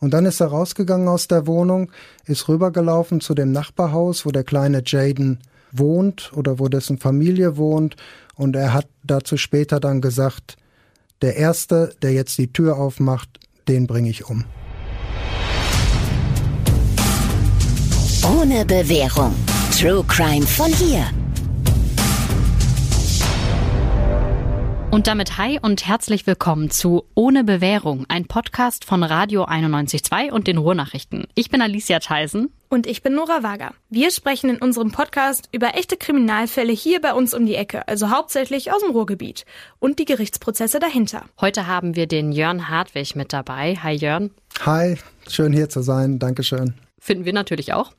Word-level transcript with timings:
Und 0.00 0.14
dann 0.14 0.26
ist 0.26 0.40
er 0.40 0.48
rausgegangen 0.48 1.08
aus 1.08 1.28
der 1.28 1.46
Wohnung, 1.46 1.90
ist 2.24 2.48
rübergelaufen 2.48 3.20
zu 3.20 3.34
dem 3.34 3.52
Nachbarhaus, 3.52 4.24
wo 4.24 4.30
der 4.30 4.44
kleine 4.44 4.82
Jaden 4.84 5.40
wohnt 5.72 6.32
oder 6.34 6.58
wo 6.58 6.68
dessen 6.68 6.98
Familie 6.98 7.56
wohnt. 7.56 7.96
Und 8.34 8.56
er 8.56 8.72
hat 8.72 8.86
dazu 9.02 9.36
später 9.36 9.80
dann 9.80 10.00
gesagt, 10.00 10.56
der 11.20 11.36
Erste, 11.36 11.94
der 12.02 12.12
jetzt 12.12 12.38
die 12.38 12.52
Tür 12.52 12.76
aufmacht, 12.76 13.28
den 13.66 13.86
bringe 13.86 14.10
ich 14.10 14.28
um. 14.28 14.44
Ohne 18.24 18.64
Bewährung. 18.64 19.34
True 19.78 20.04
Crime 20.06 20.46
von 20.46 20.72
hier. 20.72 21.06
Und 24.90 25.06
damit 25.06 25.36
hi 25.36 25.58
und 25.60 25.86
herzlich 25.86 26.26
willkommen 26.26 26.70
zu 26.70 27.04
Ohne 27.14 27.44
Bewährung, 27.44 28.06
ein 28.08 28.26
Podcast 28.26 28.86
von 28.86 29.02
Radio 29.02 29.44
91.2 29.44 30.32
und 30.32 30.46
den 30.46 30.56
Ruhrnachrichten. 30.56 31.26
Ich 31.34 31.50
bin 31.50 31.60
Alicia 31.60 31.98
Theisen. 31.98 32.50
Und 32.70 32.86
ich 32.86 33.02
bin 33.02 33.14
Nora 33.14 33.42
Wager. 33.42 33.74
Wir 33.90 34.10
sprechen 34.10 34.48
in 34.48 34.56
unserem 34.56 34.90
Podcast 34.90 35.50
über 35.52 35.74
echte 35.74 35.98
Kriminalfälle 35.98 36.72
hier 36.72 37.02
bei 37.02 37.12
uns 37.12 37.34
um 37.34 37.44
die 37.44 37.54
Ecke, 37.54 37.86
also 37.86 38.08
hauptsächlich 38.10 38.72
aus 38.72 38.80
dem 38.80 38.92
Ruhrgebiet 38.92 39.44
und 39.78 39.98
die 39.98 40.06
Gerichtsprozesse 40.06 40.78
dahinter. 40.78 41.26
Heute 41.38 41.66
haben 41.66 41.94
wir 41.94 42.06
den 42.06 42.32
Jörn 42.32 42.70
Hartwig 42.70 43.14
mit 43.14 43.34
dabei. 43.34 43.76
Hi 43.82 43.94
Jörn. 43.94 44.30
Hi, 44.64 44.96
schön 45.28 45.52
hier 45.52 45.68
zu 45.68 45.82
sein. 45.82 46.18
Dankeschön. 46.18 46.72
Finden 46.98 47.26
wir 47.26 47.34
natürlich 47.34 47.74
auch. 47.74 47.92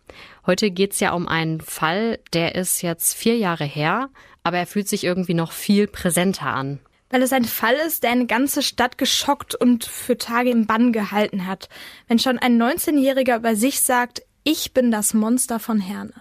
Heute 0.45 0.71
geht's 0.71 0.99
ja 0.99 1.13
um 1.13 1.27
einen 1.27 1.61
Fall, 1.61 2.19
der 2.33 2.55
ist 2.55 2.81
jetzt 2.81 3.15
vier 3.15 3.37
Jahre 3.37 3.63
her 3.63 4.09
aber 4.43 4.57
er 4.57 4.67
fühlt 4.67 4.87
sich 4.87 5.03
irgendwie 5.03 5.33
noch 5.33 5.51
viel 5.51 5.87
präsenter 5.87 6.47
an. 6.47 6.79
Weil 7.09 7.23
es 7.23 7.33
ein 7.33 7.45
Fall 7.45 7.75
ist, 7.87 8.03
der 8.03 8.11
eine 8.11 8.27
ganze 8.27 8.61
Stadt 8.61 8.97
geschockt 8.97 9.55
und 9.55 9.85
für 9.85 10.17
Tage 10.17 10.51
im 10.51 10.67
Bann 10.67 10.93
gehalten 10.93 11.47
hat. 11.47 11.67
Wenn 12.07 12.19
schon 12.19 12.37
ein 12.37 12.61
19-Jähriger 12.61 13.37
über 13.37 13.55
sich 13.55 13.81
sagt, 13.81 14.21
ich 14.43 14.73
bin 14.73 14.91
das 14.91 15.13
Monster 15.13 15.59
von 15.59 15.79
Herne. 15.79 16.13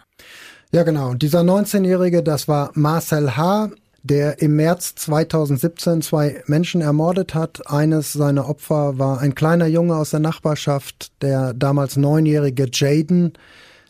Ja, 0.72 0.82
genau. 0.82 1.10
Und 1.10 1.22
dieser 1.22 1.40
19-Jährige, 1.40 2.22
das 2.22 2.48
war 2.48 2.70
Marcel 2.74 3.36
H., 3.36 3.70
der 4.02 4.40
im 4.40 4.56
März 4.56 4.94
2017 4.94 6.02
zwei 6.02 6.42
Menschen 6.46 6.80
ermordet 6.80 7.34
hat. 7.34 7.70
Eines 7.70 8.12
seiner 8.12 8.48
Opfer 8.48 8.98
war 8.98 9.20
ein 9.20 9.34
kleiner 9.34 9.66
Junge 9.66 9.96
aus 9.96 10.10
der 10.10 10.20
Nachbarschaft, 10.20 11.10
der 11.20 11.52
damals 11.52 11.96
neunjährige 11.96 12.68
Jaden, 12.72 13.32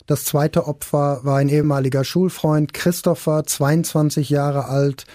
das 0.09 0.25
zweite 0.25 0.65
Opfer 0.65 1.19
war 1.21 1.37
ein 1.37 1.49
ehemaliger 1.49 2.03
Schulfreund, 2.03 2.73
Christopher, 2.73 3.45
22 3.45 4.31
Jahre 4.31 4.65
alt. 4.65 5.05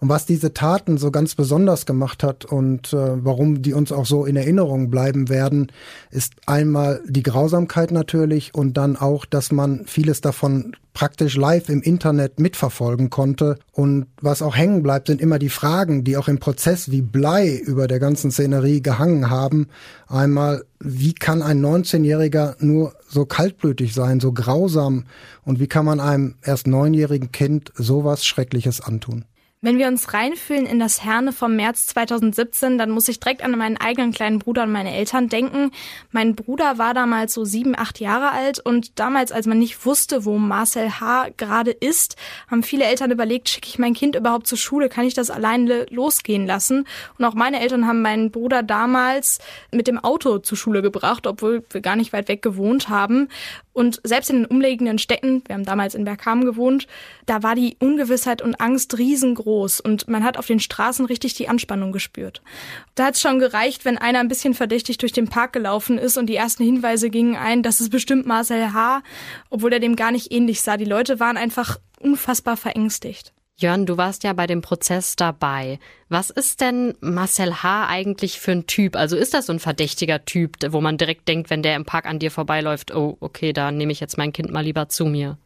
Und 0.00 0.08
was 0.08 0.24
diese 0.24 0.54
Taten 0.54 0.96
so 0.96 1.10
ganz 1.10 1.34
besonders 1.34 1.84
gemacht 1.84 2.22
hat 2.22 2.46
und 2.46 2.92
äh, 2.94 3.24
warum 3.24 3.60
die 3.60 3.74
uns 3.74 3.92
auch 3.92 4.06
so 4.06 4.24
in 4.24 4.34
Erinnerung 4.34 4.88
bleiben 4.88 5.28
werden, 5.28 5.70
ist 6.10 6.32
einmal 6.46 7.02
die 7.06 7.22
Grausamkeit 7.22 7.90
natürlich 7.90 8.54
und 8.54 8.78
dann 8.78 8.96
auch, 8.96 9.26
dass 9.26 9.52
man 9.52 9.84
vieles 9.84 10.22
davon 10.22 10.74
praktisch 10.94 11.36
live 11.36 11.68
im 11.68 11.82
Internet 11.82 12.40
mitverfolgen 12.40 13.10
konnte. 13.10 13.58
Und 13.72 14.06
was 14.20 14.40
auch 14.40 14.56
hängen 14.56 14.82
bleibt, 14.82 15.08
sind 15.08 15.20
immer 15.20 15.38
die 15.38 15.50
Fragen, 15.50 16.02
die 16.02 16.16
auch 16.16 16.28
im 16.28 16.40
Prozess 16.40 16.90
wie 16.90 17.02
Blei 17.02 17.54
über 17.54 17.86
der 17.86 18.00
ganzen 18.00 18.30
Szenerie 18.30 18.82
gehangen 18.82 19.28
haben. 19.28 19.68
Einmal, 20.08 20.64
wie 20.80 21.14
kann 21.14 21.42
ein 21.42 21.64
19-Jähriger 21.64 22.56
nur 22.58 22.94
so 23.06 23.26
kaltblütig 23.26 23.94
sein, 23.94 24.18
so 24.18 24.32
grausam? 24.32 25.04
Und 25.44 25.60
wie 25.60 25.68
kann 25.68 25.84
man 25.84 26.00
einem 26.00 26.36
erst 26.42 26.66
neunjährigen 26.66 27.32
Kind 27.32 27.70
sowas 27.76 28.24
Schreckliches 28.24 28.80
antun? 28.80 29.26
Wenn 29.62 29.76
wir 29.76 29.88
uns 29.88 30.14
reinfühlen 30.14 30.64
in 30.64 30.78
das 30.78 31.04
Herne 31.04 31.32
vom 31.32 31.54
März 31.54 31.88
2017, 31.88 32.78
dann 32.78 32.88
muss 32.88 33.08
ich 33.08 33.20
direkt 33.20 33.42
an 33.44 33.50
meinen 33.58 33.76
eigenen 33.76 34.10
kleinen 34.10 34.38
Bruder 34.38 34.62
und 34.62 34.72
meine 34.72 34.94
Eltern 34.94 35.28
denken. 35.28 35.70
Mein 36.12 36.34
Bruder 36.34 36.78
war 36.78 36.94
damals 36.94 37.34
so 37.34 37.44
sieben, 37.44 37.74
acht 37.76 38.00
Jahre 38.00 38.30
alt 38.30 38.58
und 38.58 38.98
damals, 38.98 39.32
als 39.32 39.46
man 39.46 39.58
nicht 39.58 39.84
wusste, 39.84 40.24
wo 40.24 40.38
Marcel 40.38 40.98
H. 40.98 41.28
gerade 41.36 41.72
ist, 41.72 42.16
haben 42.50 42.62
viele 42.62 42.84
Eltern 42.84 43.10
überlegt, 43.10 43.50
schicke 43.50 43.68
ich 43.68 43.78
mein 43.78 43.92
Kind 43.92 44.16
überhaupt 44.16 44.46
zur 44.46 44.56
Schule? 44.56 44.88
Kann 44.88 45.04
ich 45.04 45.12
das 45.12 45.28
alleine 45.28 45.84
losgehen 45.90 46.46
lassen? 46.46 46.86
Und 47.18 47.26
auch 47.26 47.34
meine 47.34 47.60
Eltern 47.60 47.86
haben 47.86 48.00
meinen 48.00 48.30
Bruder 48.30 48.62
damals 48.62 49.40
mit 49.72 49.88
dem 49.88 49.98
Auto 49.98 50.38
zur 50.38 50.56
Schule 50.56 50.80
gebracht, 50.80 51.26
obwohl 51.26 51.62
wir 51.68 51.82
gar 51.82 51.96
nicht 51.96 52.14
weit 52.14 52.28
weg 52.28 52.40
gewohnt 52.40 52.88
haben. 52.88 53.28
Und 53.74 54.00
selbst 54.04 54.30
in 54.30 54.36
den 54.36 54.46
umliegenden 54.46 54.98
Städten, 54.98 55.42
wir 55.46 55.54
haben 55.54 55.64
damals 55.64 55.94
in 55.94 56.04
Bergham 56.04 56.46
gewohnt, 56.46 56.86
da 57.26 57.42
war 57.42 57.54
die 57.54 57.76
Ungewissheit 57.78 58.42
und 58.42 58.58
Angst 58.60 58.96
riesengroß 58.98 59.49
und 59.84 60.08
man 60.08 60.24
hat 60.24 60.36
auf 60.36 60.46
den 60.46 60.60
Straßen 60.60 61.06
richtig 61.06 61.34
die 61.34 61.48
Anspannung 61.48 61.92
gespürt. 61.92 62.42
Da 62.94 63.06
hat 63.06 63.14
es 63.14 63.20
schon 63.20 63.38
gereicht, 63.38 63.84
wenn 63.84 63.98
einer 63.98 64.20
ein 64.20 64.28
bisschen 64.28 64.54
verdächtig 64.54 64.98
durch 64.98 65.12
den 65.12 65.28
Park 65.28 65.52
gelaufen 65.52 65.98
ist 65.98 66.16
und 66.16 66.26
die 66.26 66.36
ersten 66.36 66.64
Hinweise 66.64 67.10
gingen 67.10 67.36
ein, 67.36 67.62
das 67.62 67.80
ist 67.80 67.90
bestimmt 67.90 68.26
Marcel 68.26 68.72
H., 68.72 69.02
obwohl 69.50 69.72
er 69.72 69.80
dem 69.80 69.96
gar 69.96 70.12
nicht 70.12 70.32
ähnlich 70.32 70.62
sah. 70.62 70.76
Die 70.76 70.84
Leute 70.84 71.20
waren 71.20 71.36
einfach 71.36 71.78
unfassbar 71.98 72.56
verängstigt. 72.56 73.32
Jörn, 73.60 73.84
du 73.84 73.98
warst 73.98 74.24
ja 74.24 74.32
bei 74.32 74.46
dem 74.46 74.62
Prozess 74.62 75.16
dabei. 75.16 75.78
Was 76.08 76.30
ist 76.30 76.62
denn 76.62 76.94
Marcel 77.00 77.62
H. 77.62 77.88
eigentlich 77.88 78.40
für 78.40 78.52
ein 78.52 78.66
Typ? 78.66 78.96
Also 78.96 79.16
ist 79.16 79.34
das 79.34 79.46
so 79.46 79.52
ein 79.52 79.60
verdächtiger 79.60 80.24
Typ, 80.24 80.56
wo 80.70 80.80
man 80.80 80.96
direkt 80.96 81.28
denkt, 81.28 81.50
wenn 81.50 81.62
der 81.62 81.76
im 81.76 81.84
Park 81.84 82.06
an 82.06 82.18
dir 82.18 82.30
vorbeiläuft, 82.30 82.94
oh, 82.94 83.18
okay, 83.20 83.52
da 83.52 83.70
nehme 83.70 83.92
ich 83.92 84.00
jetzt 84.00 84.16
mein 84.16 84.32
Kind 84.32 84.50
mal 84.50 84.64
lieber 84.64 84.88
zu 84.88 85.04
mir? 85.04 85.36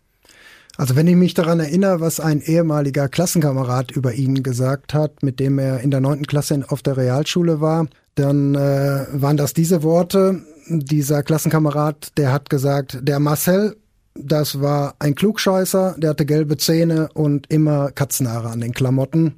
Also 0.77 0.97
wenn 0.97 1.07
ich 1.07 1.15
mich 1.15 1.35
daran 1.35 1.61
erinnere, 1.61 2.01
was 2.01 2.19
ein 2.19 2.41
ehemaliger 2.41 3.09
Klassenkamerad 3.09 3.93
über 3.93 4.15
ihn 4.15 4.43
gesagt 4.43 4.93
hat, 4.93 5.23
mit 5.23 5.39
dem 5.39 5.59
er 5.59 5.81
in 5.81 5.91
der 5.91 6.01
neunten 6.01 6.27
Klasse 6.27 6.65
auf 6.69 6.83
der 6.83 6.97
Realschule 6.97 7.61
war, 7.61 7.87
dann 8.17 8.55
äh, 8.55 9.07
waren 9.13 9.37
das 9.37 9.55
diese 9.55 9.83
Worte. 9.83 10.43
Dieser 10.69 11.23
Klassenkamerad, 11.23 12.17
der 12.17 12.33
hat 12.33 12.51
gesagt, 12.51 12.99
der 13.03 13.21
Marcel, 13.21 13.77
das 14.15 14.61
war 14.61 14.95
ein 14.99 15.15
Klugscheißer, 15.15 15.97
der 15.99 16.11
hatte 16.11 16.27
gelbe 16.27 16.57
Zähne 16.57 17.09
und 17.15 17.51
immer 17.51 17.91
Katzenhaare 17.91 18.49
an 18.49 18.61
den 18.61 18.73
Klamotten. 18.73 19.35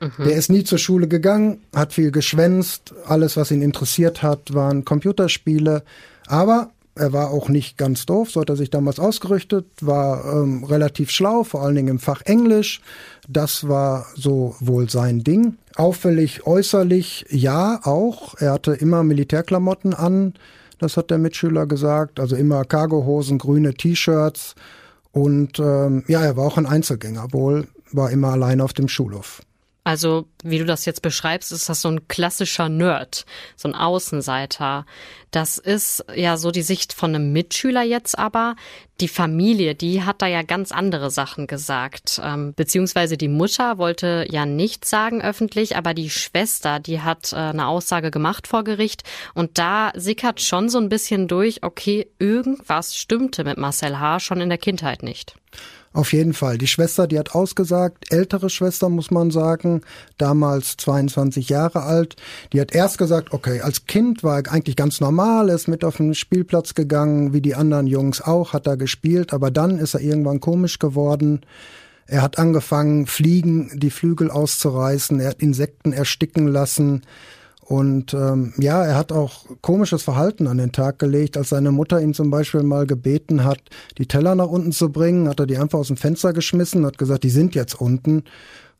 Mhm. 0.00 0.24
Der 0.24 0.36
ist 0.36 0.50
nie 0.50 0.64
zur 0.64 0.78
Schule 0.78 1.08
gegangen, 1.08 1.60
hat 1.74 1.92
viel 1.92 2.10
geschwänzt. 2.10 2.94
Alles, 3.06 3.36
was 3.36 3.50
ihn 3.50 3.62
interessiert 3.62 4.22
hat, 4.22 4.54
waren 4.54 4.84
Computerspiele. 4.84 5.82
Aber 6.26 6.70
er 7.00 7.12
war 7.12 7.30
auch 7.30 7.48
nicht 7.48 7.76
ganz 7.76 8.06
doof, 8.06 8.30
so 8.30 8.40
hat 8.40 8.50
er 8.50 8.56
sich 8.56 8.70
damals 8.70 9.00
ausgerüstet, 9.00 9.66
war 9.80 10.24
ähm, 10.32 10.64
relativ 10.64 11.10
schlau, 11.10 11.44
vor 11.44 11.62
allen 11.62 11.74
Dingen 11.74 11.88
im 11.88 11.98
Fach 11.98 12.22
Englisch. 12.24 12.80
Das 13.28 13.68
war 13.68 14.06
so 14.14 14.54
wohl 14.60 14.88
sein 14.88 15.24
Ding. 15.24 15.56
Auffällig 15.76 16.46
äußerlich, 16.46 17.26
ja, 17.30 17.80
auch. 17.84 18.34
Er 18.38 18.52
hatte 18.52 18.72
immer 18.72 19.02
Militärklamotten 19.02 19.94
an 19.94 20.34
das 20.80 20.96
hat 20.96 21.10
der 21.10 21.18
Mitschüler 21.18 21.66
gesagt. 21.66 22.18
Also 22.18 22.34
immer 22.34 22.64
Cargohosen, 22.64 23.38
grüne 23.38 23.74
T-Shirts. 23.74 24.54
Und 25.12 25.58
ähm, 25.58 26.04
ja, 26.08 26.22
er 26.22 26.36
war 26.36 26.46
auch 26.46 26.56
ein 26.56 26.66
Einzelgänger 26.66 27.28
wohl, 27.32 27.68
war 27.92 28.10
immer 28.10 28.28
allein 28.28 28.60
auf 28.60 28.72
dem 28.72 28.88
Schulhof. 28.88 29.42
Also, 29.82 30.28
wie 30.44 30.58
du 30.58 30.66
das 30.66 30.84
jetzt 30.84 31.00
beschreibst, 31.00 31.52
ist 31.52 31.68
das 31.70 31.80
so 31.80 31.88
ein 31.88 32.06
klassischer 32.06 32.68
Nerd, 32.68 33.24
so 33.56 33.66
ein 33.66 33.74
Außenseiter. 33.74 34.84
Das 35.30 35.56
ist 35.56 36.04
ja 36.14 36.36
so 36.36 36.50
die 36.50 36.62
Sicht 36.62 36.92
von 36.92 37.14
einem 37.14 37.32
Mitschüler 37.32 37.82
jetzt 37.82 38.18
aber. 38.18 38.56
Die 39.00 39.08
Familie, 39.08 39.74
die 39.74 40.02
hat 40.02 40.20
da 40.20 40.26
ja 40.26 40.42
ganz 40.42 40.70
andere 40.70 41.10
Sachen 41.10 41.46
gesagt. 41.46 42.20
Ähm, 42.22 42.52
beziehungsweise 42.54 43.16
die 43.16 43.28
Mutter 43.28 43.78
wollte 43.78 44.26
ja 44.28 44.44
nichts 44.44 44.90
sagen 44.90 45.22
öffentlich, 45.22 45.76
aber 45.76 45.94
die 45.94 46.10
Schwester, 46.10 46.78
die 46.78 47.00
hat 47.00 47.32
äh, 47.32 47.36
eine 47.36 47.66
Aussage 47.66 48.10
gemacht 48.10 48.46
vor 48.46 48.64
Gericht. 48.64 49.04
Und 49.32 49.56
da 49.56 49.92
sickert 49.94 50.42
schon 50.42 50.68
so 50.68 50.78
ein 50.78 50.90
bisschen 50.90 51.26
durch, 51.26 51.62
okay, 51.62 52.06
irgendwas 52.18 52.96
stimmte 52.96 53.44
mit 53.44 53.56
Marcel 53.56 53.98
H. 53.98 54.20
schon 54.20 54.42
in 54.42 54.50
der 54.50 54.58
Kindheit 54.58 55.02
nicht. 55.02 55.36
Auf 55.92 56.12
jeden 56.12 56.34
Fall. 56.34 56.56
Die 56.56 56.68
Schwester, 56.68 57.08
die 57.08 57.18
hat 57.18 57.34
ausgesagt, 57.34 58.12
ältere 58.12 58.48
Schwester 58.48 58.88
muss 58.88 59.10
man 59.10 59.32
sagen, 59.32 59.80
damals 60.18 60.76
22 60.76 61.48
Jahre 61.48 61.82
alt. 61.82 62.14
Die 62.52 62.60
hat 62.60 62.72
erst 62.72 62.96
gesagt, 62.96 63.32
okay, 63.32 63.60
als 63.60 63.86
Kind 63.86 64.22
war 64.22 64.38
er 64.38 64.52
eigentlich 64.52 64.76
ganz 64.76 65.00
normal, 65.00 65.48
ist 65.48 65.66
mit 65.66 65.82
auf 65.84 65.96
den 65.96 66.14
Spielplatz 66.14 66.74
gegangen, 66.74 67.32
wie 67.32 67.40
die 67.40 67.56
anderen 67.56 67.88
Jungs 67.88 68.20
auch, 68.20 68.52
hat 68.52 68.68
er 68.68 68.76
gespielt, 68.76 69.32
aber 69.32 69.50
dann 69.50 69.78
ist 69.78 69.94
er 69.94 70.00
irgendwann 70.00 70.38
komisch 70.38 70.78
geworden. 70.78 71.40
Er 72.06 72.22
hat 72.22 72.38
angefangen, 72.38 73.06
Fliegen, 73.06 73.72
die 73.74 73.90
Flügel 73.90 74.30
auszureißen, 74.30 75.18
er 75.18 75.30
hat 75.30 75.42
Insekten 75.42 75.92
ersticken 75.92 76.46
lassen. 76.46 77.02
Und 77.70 78.14
ähm, 78.14 78.52
ja, 78.58 78.84
er 78.84 78.96
hat 78.96 79.12
auch 79.12 79.44
komisches 79.60 80.02
Verhalten 80.02 80.48
an 80.48 80.58
den 80.58 80.72
Tag 80.72 80.98
gelegt. 80.98 81.36
Als 81.36 81.50
seine 81.50 81.70
Mutter 81.70 82.02
ihn 82.02 82.14
zum 82.14 82.28
Beispiel 82.28 82.64
mal 82.64 82.84
gebeten 82.84 83.44
hat, 83.44 83.60
die 83.96 84.06
Teller 84.06 84.34
nach 84.34 84.48
unten 84.48 84.72
zu 84.72 84.90
bringen, 84.90 85.28
hat 85.28 85.38
er 85.38 85.46
die 85.46 85.56
einfach 85.56 85.78
aus 85.78 85.86
dem 85.86 85.96
Fenster 85.96 86.32
geschmissen, 86.32 86.84
hat 86.84 86.98
gesagt, 86.98 87.22
die 87.22 87.30
sind 87.30 87.54
jetzt 87.54 87.80
unten. 87.80 88.24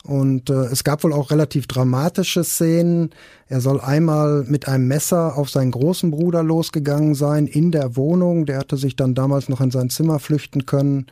Und 0.02 0.50
äh, 0.50 0.64
es 0.72 0.82
gab 0.82 1.04
wohl 1.04 1.12
auch 1.12 1.30
relativ 1.30 1.68
dramatische 1.68 2.42
Szenen. 2.42 3.10
Er 3.46 3.60
soll 3.60 3.80
einmal 3.80 4.42
mit 4.48 4.66
einem 4.66 4.88
Messer 4.88 5.38
auf 5.38 5.50
seinen 5.50 5.70
großen 5.70 6.10
Bruder 6.10 6.42
losgegangen 6.42 7.14
sein 7.14 7.46
in 7.46 7.70
der 7.70 7.94
Wohnung. 7.94 8.44
Der 8.44 8.58
hatte 8.58 8.76
sich 8.76 8.96
dann 8.96 9.14
damals 9.14 9.48
noch 9.48 9.60
in 9.60 9.70
sein 9.70 9.90
Zimmer 9.90 10.18
flüchten 10.18 10.66
können. 10.66 11.06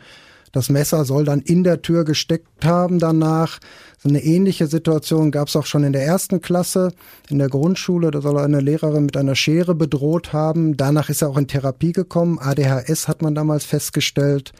Das 0.52 0.68
Messer 0.68 1.04
soll 1.04 1.24
dann 1.24 1.40
in 1.40 1.64
der 1.64 1.82
Tür 1.82 2.04
gesteckt 2.04 2.64
haben 2.64 2.98
danach. 2.98 3.58
So 4.02 4.08
eine 4.08 4.22
ähnliche 4.22 4.66
Situation 4.66 5.30
gab 5.30 5.48
es 5.48 5.56
auch 5.56 5.66
schon 5.66 5.84
in 5.84 5.92
der 5.92 6.04
ersten 6.04 6.40
Klasse 6.40 6.92
in 7.28 7.38
der 7.38 7.48
Grundschule. 7.48 8.10
Da 8.10 8.20
soll 8.20 8.38
eine 8.38 8.60
Lehrerin 8.60 9.06
mit 9.06 9.16
einer 9.16 9.34
Schere 9.34 9.74
bedroht 9.74 10.32
haben. 10.32 10.76
Danach 10.76 11.08
ist 11.08 11.22
er 11.22 11.28
auch 11.28 11.36
in 11.36 11.48
Therapie 11.48 11.92
gekommen. 11.92 12.38
ADHS 12.38 13.08
hat 13.08 13.22
man 13.22 13.34
damals 13.34 13.64
festgestellt. 13.64 14.52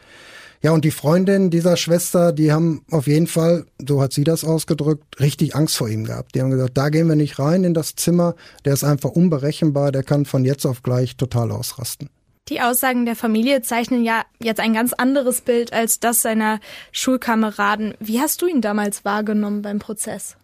Ja, 0.61 0.71
und 0.71 0.83
die 0.83 0.91
Freundin 0.91 1.49
dieser 1.49 1.77
Schwester, 1.77 2.33
die 2.33 2.51
haben 2.51 2.81
auf 2.91 3.07
jeden 3.07 3.27
Fall, 3.27 3.65
so 3.85 4.01
hat 4.01 4.11
sie 4.11 4.25
das 4.25 4.43
ausgedrückt, 4.43 5.21
richtig 5.21 5.55
Angst 5.55 5.77
vor 5.77 5.87
ihm 5.87 6.03
gehabt. 6.03 6.35
Die 6.35 6.41
haben 6.41 6.49
gesagt, 6.49 6.77
da 6.77 6.89
gehen 6.89 7.07
wir 7.07 7.15
nicht 7.15 7.39
rein 7.39 7.63
in 7.63 7.73
das 7.73 7.95
Zimmer, 7.95 8.35
der 8.65 8.73
ist 8.73 8.83
einfach 8.83 9.11
unberechenbar, 9.11 9.93
der 9.93 10.03
kann 10.03 10.25
von 10.25 10.43
jetzt 10.43 10.65
auf 10.65 10.83
gleich 10.83 11.15
total 11.15 11.51
ausrasten. 11.51 12.09
Die 12.49 12.61
Aussagen 12.61 13.05
der 13.05 13.15
Familie 13.15 13.61
zeichnen 13.61 14.03
ja 14.03 14.23
jetzt 14.41 14.59
ein 14.59 14.73
ganz 14.73 14.93
anderes 14.93 15.41
Bild 15.41 15.71
als 15.71 15.99
das 15.99 16.23
seiner 16.23 16.59
Schulkameraden. 16.91 17.93
Wie 17.99 18.19
hast 18.19 18.41
du 18.41 18.47
ihn 18.47 18.61
damals 18.61 19.05
wahrgenommen 19.05 19.61
beim 19.61 19.77
Prozess? 19.77 20.35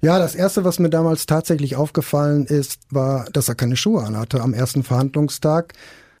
Ja, 0.00 0.18
das 0.18 0.34
erste, 0.34 0.64
was 0.64 0.78
mir 0.78 0.88
damals 0.88 1.26
tatsächlich 1.26 1.76
aufgefallen 1.76 2.46
ist, 2.46 2.80
war, 2.90 3.26
dass 3.32 3.48
er 3.48 3.54
keine 3.54 3.76
Schuhe 3.76 4.02
anhatte 4.02 4.40
am 4.40 4.54
ersten 4.54 4.82
Verhandlungstag. 4.82 5.74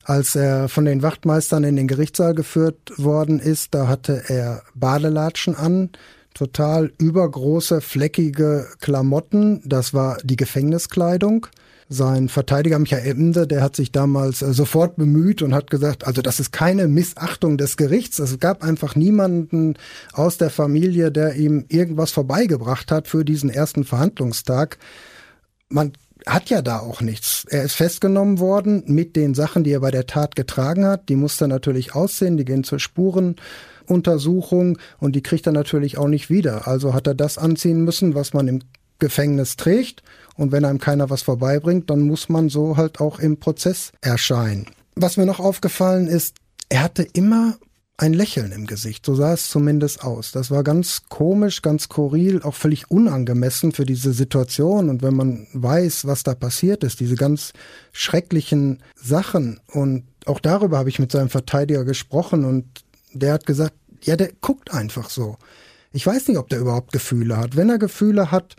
Als 0.04 0.36
er 0.36 0.68
von 0.68 0.84
den 0.84 1.02
Wachtmeistern 1.02 1.64
in 1.64 1.76
den 1.76 1.88
Gerichtssaal 1.88 2.34
geführt 2.34 2.92
worden 2.96 3.40
ist, 3.40 3.74
da 3.74 3.88
hatte 3.88 4.24
er 4.28 4.62
Badelatschen 4.74 5.56
an, 5.56 5.90
total 6.34 6.92
übergroße, 6.98 7.80
fleckige 7.80 8.68
Klamotten. 8.80 9.62
Das 9.64 9.94
war 9.94 10.18
die 10.22 10.36
Gefängniskleidung. 10.36 11.46
Sein 11.88 12.28
Verteidiger 12.28 12.78
Michael 12.78 13.06
Emde, 13.06 13.46
der 13.46 13.62
hat 13.62 13.76
sich 13.76 13.92
damals 13.92 14.42
äh, 14.42 14.52
sofort 14.52 14.96
bemüht 14.96 15.42
und 15.42 15.54
hat 15.54 15.70
gesagt, 15.70 16.06
also 16.06 16.22
das 16.22 16.40
ist 16.40 16.52
keine 16.52 16.88
Missachtung 16.88 17.58
des 17.58 17.76
Gerichts. 17.76 18.18
Es 18.18 18.38
gab 18.38 18.62
einfach 18.62 18.96
niemanden 18.96 19.74
aus 20.12 20.38
der 20.38 20.50
Familie, 20.50 21.12
der 21.12 21.34
ihm 21.34 21.64
irgendwas 21.68 22.12
vorbeigebracht 22.12 22.90
hat 22.90 23.08
für 23.08 23.24
diesen 23.24 23.50
ersten 23.50 23.84
Verhandlungstag. 23.84 24.78
Man 25.68 25.92
hat 26.26 26.50
ja 26.50 26.62
da 26.62 26.78
auch 26.78 27.00
nichts. 27.00 27.44
Er 27.48 27.64
ist 27.64 27.74
festgenommen 27.74 28.38
worden 28.38 28.84
mit 28.86 29.16
den 29.16 29.34
Sachen, 29.34 29.64
die 29.64 29.72
er 29.72 29.80
bei 29.80 29.90
der 29.90 30.06
Tat 30.06 30.36
getragen 30.36 30.86
hat. 30.86 31.08
Die 31.08 31.16
muss 31.16 31.40
er 31.40 31.48
natürlich 31.48 31.94
aussehen, 31.94 32.36
die 32.36 32.44
gehen 32.44 32.64
zur 32.64 32.78
Spurenuntersuchung 32.78 34.78
und 34.98 35.16
die 35.16 35.22
kriegt 35.22 35.46
er 35.46 35.52
natürlich 35.52 35.98
auch 35.98 36.08
nicht 36.08 36.30
wieder. 36.30 36.68
Also 36.68 36.94
hat 36.94 37.06
er 37.06 37.14
das 37.14 37.38
anziehen 37.38 37.84
müssen, 37.84 38.14
was 38.14 38.34
man 38.34 38.48
im 38.48 38.60
Gefängnis 39.02 39.56
trägt. 39.56 40.02
Und 40.36 40.52
wenn 40.52 40.64
einem 40.64 40.78
keiner 40.78 41.10
was 41.10 41.22
vorbeibringt, 41.22 41.90
dann 41.90 42.00
muss 42.02 42.30
man 42.30 42.48
so 42.48 42.78
halt 42.78 43.00
auch 43.00 43.18
im 43.18 43.38
Prozess 43.38 43.92
erscheinen. 44.00 44.66
Was 44.94 45.18
mir 45.18 45.26
noch 45.26 45.40
aufgefallen 45.40 46.06
ist, 46.06 46.36
er 46.70 46.82
hatte 46.82 47.02
immer 47.02 47.58
ein 47.98 48.14
Lächeln 48.14 48.52
im 48.52 48.66
Gesicht. 48.66 49.04
So 49.04 49.14
sah 49.14 49.34
es 49.34 49.50
zumindest 49.50 50.02
aus. 50.04 50.32
Das 50.32 50.50
war 50.50 50.64
ganz 50.64 51.02
komisch, 51.08 51.62
ganz 51.62 51.84
skurril, 51.84 52.42
auch 52.42 52.54
völlig 52.54 52.90
unangemessen 52.90 53.72
für 53.72 53.84
diese 53.84 54.12
Situation. 54.12 54.88
Und 54.88 55.02
wenn 55.02 55.14
man 55.14 55.46
weiß, 55.52 56.06
was 56.06 56.22
da 56.22 56.34
passiert 56.34 56.84
ist, 56.84 57.00
diese 57.00 57.16
ganz 57.16 57.52
schrecklichen 57.92 58.82
Sachen. 58.94 59.60
Und 59.72 60.04
auch 60.26 60.40
darüber 60.40 60.78
habe 60.78 60.88
ich 60.88 60.98
mit 60.98 61.12
seinem 61.12 61.28
Verteidiger 61.28 61.84
gesprochen 61.84 62.44
und 62.44 62.84
der 63.12 63.34
hat 63.34 63.46
gesagt, 63.46 63.74
ja, 64.02 64.16
der 64.16 64.30
guckt 64.40 64.72
einfach 64.72 65.10
so. 65.10 65.36
Ich 65.92 66.06
weiß 66.06 66.28
nicht, 66.28 66.38
ob 66.38 66.48
der 66.48 66.60
überhaupt 66.60 66.92
Gefühle 66.92 67.36
hat. 67.36 67.56
Wenn 67.56 67.68
er 67.68 67.78
Gefühle 67.78 68.30
hat, 68.30 68.56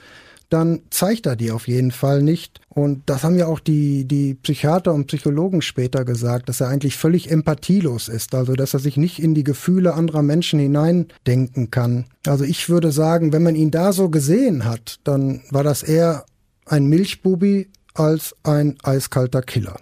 dann 0.53 0.81
zeigt 0.91 1.25
er 1.25 1.35
die 1.35 1.51
auf 1.51 1.67
jeden 1.67 1.91
Fall 1.91 2.21
nicht. 2.21 2.61
Und 2.69 3.03
das 3.07 3.23
haben 3.23 3.37
ja 3.37 3.47
auch 3.47 3.59
die, 3.59 4.05
die 4.05 4.35
Psychiater 4.35 4.93
und 4.93 5.07
Psychologen 5.07 5.63
später 5.63 6.05
gesagt, 6.05 6.47
dass 6.47 6.61
er 6.61 6.67
eigentlich 6.67 6.95
völlig 6.95 7.31
empathielos 7.31 8.07
ist, 8.07 8.35
also 8.35 8.53
dass 8.53 8.73
er 8.73 8.79
sich 8.79 8.95
nicht 8.95 9.17
in 9.17 9.33
die 9.33 9.43
Gefühle 9.43 9.95
anderer 9.95 10.21
Menschen 10.21 10.59
hineindenken 10.59 11.71
kann. 11.71 12.05
Also 12.27 12.43
ich 12.43 12.69
würde 12.69 12.91
sagen, 12.91 13.33
wenn 13.33 13.43
man 13.43 13.55
ihn 13.55 13.71
da 13.71 13.93
so 13.93 14.09
gesehen 14.09 14.65
hat, 14.65 14.99
dann 15.03 15.41
war 15.49 15.63
das 15.63 15.81
eher 15.81 16.25
ein 16.65 16.85
Milchbubi 16.85 17.69
als 17.95 18.35
ein 18.43 18.77
eiskalter 18.83 19.41
Killer. 19.41 19.77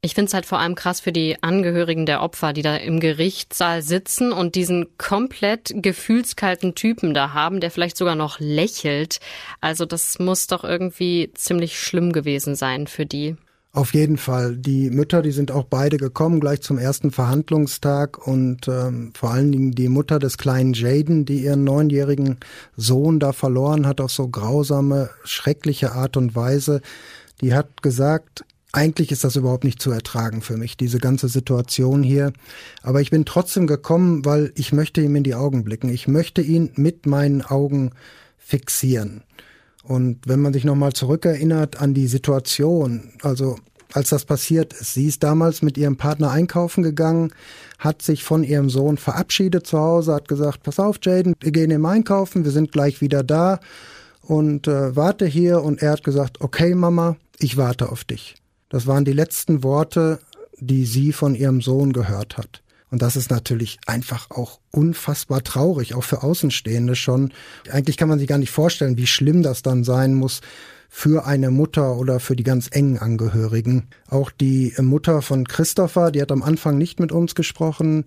Ich 0.00 0.14
finde 0.14 0.28
es 0.28 0.34
halt 0.34 0.46
vor 0.46 0.58
allem 0.58 0.74
krass 0.74 1.00
für 1.00 1.12
die 1.12 1.42
Angehörigen 1.42 2.06
der 2.06 2.22
Opfer, 2.22 2.52
die 2.52 2.62
da 2.62 2.76
im 2.76 3.00
Gerichtssaal 3.00 3.82
sitzen 3.82 4.32
und 4.32 4.54
diesen 4.54 4.96
komplett 4.96 5.72
gefühlskalten 5.74 6.74
Typen 6.74 7.14
da 7.14 7.32
haben, 7.32 7.60
der 7.60 7.70
vielleicht 7.70 7.96
sogar 7.96 8.14
noch 8.14 8.38
lächelt. 8.38 9.18
Also 9.60 9.84
das 9.84 10.18
muss 10.18 10.46
doch 10.46 10.64
irgendwie 10.64 11.30
ziemlich 11.34 11.80
schlimm 11.80 12.12
gewesen 12.12 12.54
sein 12.54 12.86
für 12.86 13.06
die. 13.06 13.36
Auf 13.74 13.94
jeden 13.94 14.18
Fall. 14.18 14.56
Die 14.58 14.90
Mütter, 14.90 15.22
die 15.22 15.32
sind 15.32 15.50
auch 15.50 15.64
beide 15.64 15.96
gekommen, 15.96 16.40
gleich 16.40 16.60
zum 16.60 16.76
ersten 16.76 17.10
Verhandlungstag 17.10 18.24
und 18.26 18.68
ähm, 18.68 19.12
vor 19.14 19.30
allen 19.30 19.50
Dingen 19.50 19.72
die 19.72 19.88
Mutter 19.88 20.18
des 20.18 20.36
kleinen 20.36 20.74
Jaden, 20.74 21.24
die 21.24 21.44
ihren 21.44 21.64
neunjährigen 21.64 22.36
Sohn 22.76 23.18
da 23.18 23.32
verloren 23.32 23.86
hat 23.86 24.02
auf 24.02 24.12
so 24.12 24.28
grausame, 24.28 25.08
schreckliche 25.24 25.92
Art 25.92 26.18
und 26.18 26.36
Weise. 26.36 26.82
Die 27.40 27.54
hat 27.54 27.82
gesagt, 27.82 28.44
eigentlich 28.72 29.12
ist 29.12 29.22
das 29.22 29.36
überhaupt 29.36 29.64
nicht 29.64 29.80
zu 29.80 29.90
ertragen 29.90 30.40
für 30.40 30.56
mich, 30.56 30.78
diese 30.78 30.98
ganze 30.98 31.28
Situation 31.28 32.02
hier. 32.02 32.32
Aber 32.82 33.02
ich 33.02 33.10
bin 33.10 33.26
trotzdem 33.26 33.66
gekommen, 33.66 34.24
weil 34.24 34.50
ich 34.56 34.72
möchte 34.72 35.02
ihm 35.02 35.14
in 35.14 35.24
die 35.24 35.34
Augen 35.34 35.62
blicken. 35.62 35.90
Ich 35.90 36.08
möchte 36.08 36.40
ihn 36.40 36.70
mit 36.76 37.04
meinen 37.04 37.42
Augen 37.42 37.90
fixieren. 38.38 39.22
Und 39.82 40.20
wenn 40.26 40.40
man 40.40 40.54
sich 40.54 40.64
nochmal 40.64 40.94
zurückerinnert 40.94 41.80
an 41.80 41.92
die 41.92 42.06
Situation, 42.06 43.10
also 43.22 43.58
als 43.92 44.08
das 44.08 44.24
passiert 44.24 44.72
ist, 44.72 44.94
sie 44.94 45.06
ist 45.06 45.22
damals 45.22 45.60
mit 45.60 45.76
ihrem 45.76 45.96
Partner 45.96 46.30
einkaufen 46.30 46.82
gegangen, 46.82 47.32
hat 47.78 48.00
sich 48.00 48.24
von 48.24 48.42
ihrem 48.42 48.70
Sohn 48.70 48.96
verabschiedet 48.96 49.66
zu 49.66 49.78
Hause, 49.78 50.14
hat 50.14 50.28
gesagt, 50.28 50.62
pass 50.62 50.78
auf, 50.78 50.98
Jaden, 51.02 51.34
wir 51.40 51.52
gehen 51.52 51.70
im 51.70 51.84
Einkaufen, 51.84 52.44
wir 52.44 52.52
sind 52.52 52.72
gleich 52.72 53.02
wieder 53.02 53.22
da 53.22 53.60
und 54.22 54.66
äh, 54.66 54.96
warte 54.96 55.26
hier. 55.26 55.62
Und 55.62 55.82
er 55.82 55.90
hat 55.92 56.04
gesagt, 56.04 56.40
okay, 56.40 56.74
Mama, 56.74 57.16
ich 57.38 57.58
warte 57.58 57.90
auf 57.90 58.04
dich. 58.04 58.41
Das 58.72 58.86
waren 58.86 59.04
die 59.04 59.12
letzten 59.12 59.62
Worte, 59.62 60.18
die 60.58 60.86
sie 60.86 61.12
von 61.12 61.34
ihrem 61.34 61.60
Sohn 61.60 61.92
gehört 61.92 62.38
hat. 62.38 62.62
Und 62.90 63.02
das 63.02 63.16
ist 63.16 63.30
natürlich 63.30 63.78
einfach 63.86 64.30
auch 64.30 64.60
unfassbar 64.70 65.42
traurig, 65.42 65.94
auch 65.94 66.04
für 66.04 66.22
Außenstehende 66.22 66.96
schon. 66.96 67.32
Eigentlich 67.70 67.98
kann 67.98 68.08
man 68.08 68.18
sich 68.18 68.28
gar 68.28 68.38
nicht 68.38 68.50
vorstellen, 68.50 68.96
wie 68.96 69.06
schlimm 69.06 69.42
das 69.42 69.60
dann 69.60 69.84
sein 69.84 70.14
muss 70.14 70.40
für 70.88 71.26
eine 71.26 71.50
Mutter 71.50 71.96
oder 71.96 72.18
für 72.18 72.34
die 72.34 72.44
ganz 72.44 72.68
engen 72.70 72.98
Angehörigen. 72.98 73.88
Auch 74.08 74.30
die 74.30 74.72
Mutter 74.80 75.20
von 75.20 75.46
Christopher, 75.46 76.10
die 76.10 76.22
hat 76.22 76.32
am 76.32 76.42
Anfang 76.42 76.78
nicht 76.78 76.98
mit 76.98 77.12
uns 77.12 77.34
gesprochen. 77.34 78.06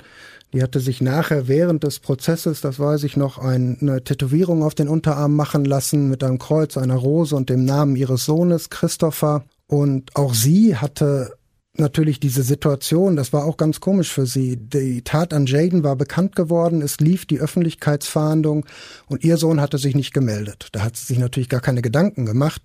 Die 0.52 0.64
hatte 0.64 0.80
sich 0.80 1.00
nachher 1.00 1.48
während 1.48 1.84
des 1.84 2.00
Prozesses, 2.00 2.62
das 2.62 2.80
weiß 2.80 3.04
ich 3.04 3.18
noch, 3.18 3.38
eine 3.38 4.04
Tätowierung 4.04 4.64
auf 4.64 4.74
den 4.74 4.88
Unterarm 4.88 5.36
machen 5.36 5.64
lassen 5.64 6.10
mit 6.10 6.24
einem 6.24 6.40
Kreuz, 6.40 6.76
einer 6.76 6.96
Rose 6.96 7.36
und 7.36 7.52
dem 7.52 7.66
Namen 7.66 7.96
ihres 7.96 8.26
Sohnes 8.26 8.72
Christopher. 8.72 9.46
Und 9.68 10.16
auch 10.16 10.34
sie 10.34 10.76
hatte 10.76 11.34
natürlich 11.78 12.20
diese 12.20 12.44
Situation, 12.44 13.16
das 13.16 13.34
war 13.34 13.46
auch 13.46 13.58
ganz 13.58 13.80
komisch 13.80 14.12
für 14.12 14.26
sie. 14.26 14.58
Die 14.58 15.02
Tat 15.02 15.34
an 15.34 15.46
Jaden 15.46 15.84
war 15.84 15.96
bekannt 15.96 16.36
geworden, 16.36 16.82
es 16.82 17.00
lief 17.00 17.26
die 17.26 17.40
Öffentlichkeitsfahndung 17.40 18.66
und 19.08 19.24
ihr 19.24 19.38
Sohn 19.38 19.60
hatte 19.60 19.78
sich 19.78 19.96
nicht 19.96 20.14
gemeldet. 20.14 20.70
Da 20.72 20.84
hat 20.84 20.96
sie 20.96 21.06
sich 21.06 21.20
natürlich 21.20 21.50
gar 21.50 21.62
keine 21.62 21.82
Gedanken 21.82 22.26
gemacht, 22.26 22.62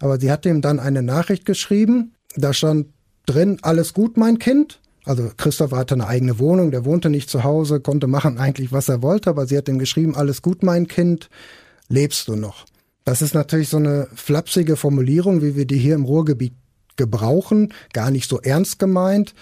aber 0.00 0.20
sie 0.20 0.30
hat 0.30 0.46
ihm 0.46 0.60
dann 0.60 0.78
eine 0.78 1.02
Nachricht 1.02 1.44
geschrieben, 1.44 2.14
da 2.36 2.52
stand 2.52 2.88
drin, 3.26 3.58
alles 3.62 3.94
gut, 3.94 4.16
mein 4.16 4.38
Kind. 4.38 4.80
Also 5.04 5.30
Christoph 5.36 5.72
hatte 5.72 5.94
eine 5.94 6.06
eigene 6.06 6.38
Wohnung, 6.38 6.70
der 6.70 6.84
wohnte 6.84 7.08
nicht 7.08 7.30
zu 7.30 7.42
Hause, 7.42 7.80
konnte 7.80 8.06
machen 8.06 8.38
eigentlich, 8.38 8.70
was 8.70 8.88
er 8.88 9.02
wollte, 9.02 9.30
aber 9.30 9.46
sie 9.46 9.56
hat 9.56 9.68
ihm 9.68 9.78
geschrieben, 9.78 10.14
alles 10.14 10.42
gut, 10.42 10.62
mein 10.62 10.86
Kind, 10.86 11.30
lebst 11.88 12.28
du 12.28 12.36
noch? 12.36 12.66
Das 13.04 13.22
ist 13.22 13.34
natürlich 13.34 13.68
so 13.68 13.78
eine 13.78 14.08
flapsige 14.14 14.76
Formulierung, 14.76 15.42
wie 15.42 15.56
wir 15.56 15.66
die 15.66 15.78
hier 15.78 15.94
im 15.94 16.04
Ruhrgebiet 16.04 16.54
gebrauchen, 16.96 17.72
gar 17.92 18.10
nicht 18.10 18.28
so 18.28 18.40
ernst 18.40 18.78
gemeint. 18.78 19.34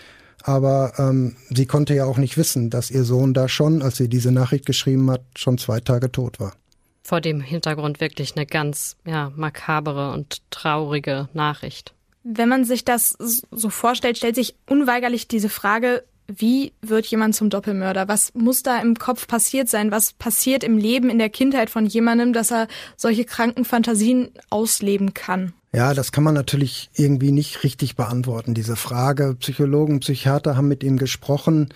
Aber 0.44 0.92
ähm, 0.98 1.36
sie 1.50 1.66
konnte 1.66 1.94
ja 1.94 2.04
auch 2.04 2.16
nicht 2.16 2.36
wissen, 2.36 2.70
dass 2.70 2.90
ihr 2.90 3.04
Sohn 3.04 3.34
da 3.34 3.48
schon, 3.48 3.82
als 3.82 3.96
sie 3.96 4.08
diese 4.08 4.30
Nachricht 4.30 4.66
geschrieben 4.66 5.10
hat, 5.10 5.22
schon 5.36 5.58
zwei 5.58 5.80
Tage 5.80 6.12
tot 6.12 6.38
war. 6.38 6.54
Vor 7.02 7.20
dem 7.20 7.40
Hintergrund 7.40 8.00
wirklich 8.00 8.36
eine 8.36 8.46
ganz 8.46 8.96
ja, 9.04 9.32
makabere 9.34 10.12
und 10.12 10.42
traurige 10.50 11.28
Nachricht. 11.32 11.94
Wenn 12.22 12.48
man 12.48 12.64
sich 12.64 12.84
das 12.84 13.16
so 13.50 13.70
vorstellt, 13.70 14.18
stellt 14.18 14.34
sich 14.34 14.54
unweigerlich 14.68 15.26
diese 15.26 15.48
Frage, 15.48 16.04
wie 16.28 16.72
wird 16.82 17.06
jemand 17.06 17.34
zum 17.34 17.48
Doppelmörder? 17.48 18.06
Was 18.06 18.34
muss 18.34 18.62
da 18.62 18.80
im 18.80 18.96
Kopf 18.96 19.26
passiert 19.26 19.68
sein? 19.68 19.90
Was 19.90 20.12
passiert 20.12 20.62
im 20.62 20.76
Leben, 20.76 21.08
in 21.08 21.18
der 21.18 21.30
Kindheit 21.30 21.70
von 21.70 21.86
jemandem, 21.86 22.34
dass 22.34 22.52
er 22.52 22.68
solche 22.96 23.24
kranken 23.24 23.64
Fantasien 23.64 24.28
ausleben 24.50 25.14
kann? 25.14 25.54
Ja, 25.72 25.94
das 25.94 26.12
kann 26.12 26.24
man 26.24 26.34
natürlich 26.34 26.90
irgendwie 26.94 27.32
nicht 27.32 27.64
richtig 27.64 27.96
beantworten, 27.96 28.54
diese 28.54 28.76
Frage. 28.76 29.36
Psychologen, 29.40 30.00
Psychiater 30.00 30.56
haben 30.56 30.68
mit 30.68 30.82
ihm 30.82 30.98
gesprochen. 30.98 31.68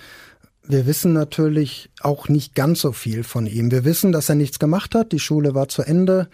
Wir 0.64 0.87
wissen 0.87 1.12
natürlich 1.12 1.90
auch 2.00 2.28
nicht 2.28 2.54
ganz 2.54 2.80
so 2.80 2.92
viel 2.92 3.25
von 3.25 3.47
ihm. 3.47 3.71
Wir 3.71 3.85
wissen, 3.85 4.12
dass 4.12 4.28
er 4.28 4.35
nichts 4.35 4.59
gemacht 4.59 4.94
hat. 4.94 5.12
Die 5.12 5.18
Schule 5.18 5.54
war 5.54 5.68
zu 5.68 5.82
Ende. 5.82 6.28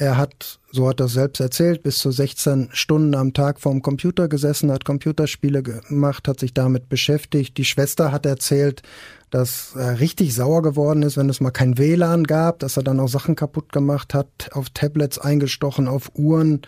Er 0.00 0.16
hat, 0.16 0.58
so 0.72 0.88
hat 0.88 0.98
er 0.98 1.08
selbst 1.08 1.40
erzählt, 1.40 1.82
bis 1.82 1.98
zu 1.98 2.10
16 2.10 2.70
Stunden 2.72 3.14
am 3.14 3.34
Tag 3.34 3.60
vorm 3.60 3.82
Computer 3.82 4.28
gesessen, 4.28 4.72
hat 4.72 4.86
Computerspiele 4.86 5.62
gemacht, 5.62 6.26
hat 6.26 6.40
sich 6.40 6.54
damit 6.54 6.88
beschäftigt. 6.88 7.58
Die 7.58 7.66
Schwester 7.66 8.10
hat 8.10 8.24
erzählt, 8.24 8.80
dass 9.28 9.76
er 9.76 10.00
richtig 10.00 10.34
sauer 10.34 10.62
geworden 10.62 11.02
ist, 11.02 11.18
wenn 11.18 11.28
es 11.28 11.42
mal 11.42 11.50
kein 11.50 11.76
WLAN 11.76 12.24
gab, 12.24 12.60
dass 12.60 12.78
er 12.78 12.82
dann 12.82 12.98
auch 12.98 13.10
Sachen 13.10 13.36
kaputt 13.36 13.72
gemacht 13.72 14.14
hat, 14.14 14.48
auf 14.52 14.70
Tablets 14.70 15.18
eingestochen, 15.18 15.86
auf 15.86 16.12
Uhren. 16.14 16.62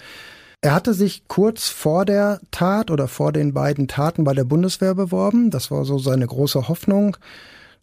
Er 0.60 0.74
hatte 0.74 0.92
sich 0.92 1.26
kurz 1.26 1.70
vor 1.70 2.04
der 2.04 2.38
Tat 2.50 2.90
oder 2.90 3.08
vor 3.08 3.32
den 3.32 3.54
beiden 3.54 3.88
Taten 3.88 4.24
bei 4.24 4.34
der 4.34 4.44
Bundeswehr 4.44 4.94
beworben. 4.94 5.50
Das 5.50 5.70
war 5.70 5.86
so 5.86 5.96
seine 5.96 6.26
große 6.26 6.68
Hoffnung. 6.68 7.16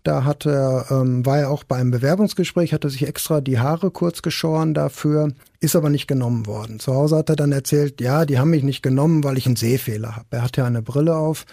Da 0.04 0.24
hat 0.24 0.46
er, 0.46 0.86
ähm, 0.92 1.26
war 1.26 1.40
er 1.40 1.50
auch 1.50 1.64
bei 1.64 1.76
einem 1.76 1.92
Bewerbungsgespräch, 1.92 2.74
hatte 2.74 2.90
sich 2.90 3.06
extra 3.06 3.42
die 3.42 3.60
Haare 3.60 3.92
kurz 3.92 4.22
geschoren 4.22 4.74
dafür, 4.74 5.34
ist 5.60 5.76
aber 5.76 5.90
nicht 5.90 6.08
genommen 6.08 6.48
worden. 6.48 6.80
Zu 6.80 6.94
Hause 6.94 7.18
hat 7.18 7.30
er 7.30 7.36
dann 7.36 7.52
erzählt, 7.52 8.00
ja, 8.00 8.26
die 8.26 8.40
haben 8.40 8.50
mich 8.50 8.64
nicht 8.64 8.82
genommen, 8.82 9.24
weil 9.24 9.38
ich 9.38 9.46
einen 9.46 9.58
Sehfehler 9.58 10.16
habe. 10.16 10.28
Er 10.32 10.44
hatte 10.44 10.64
eine 10.64 10.82
Brille 10.82 11.18
auf 11.18 11.46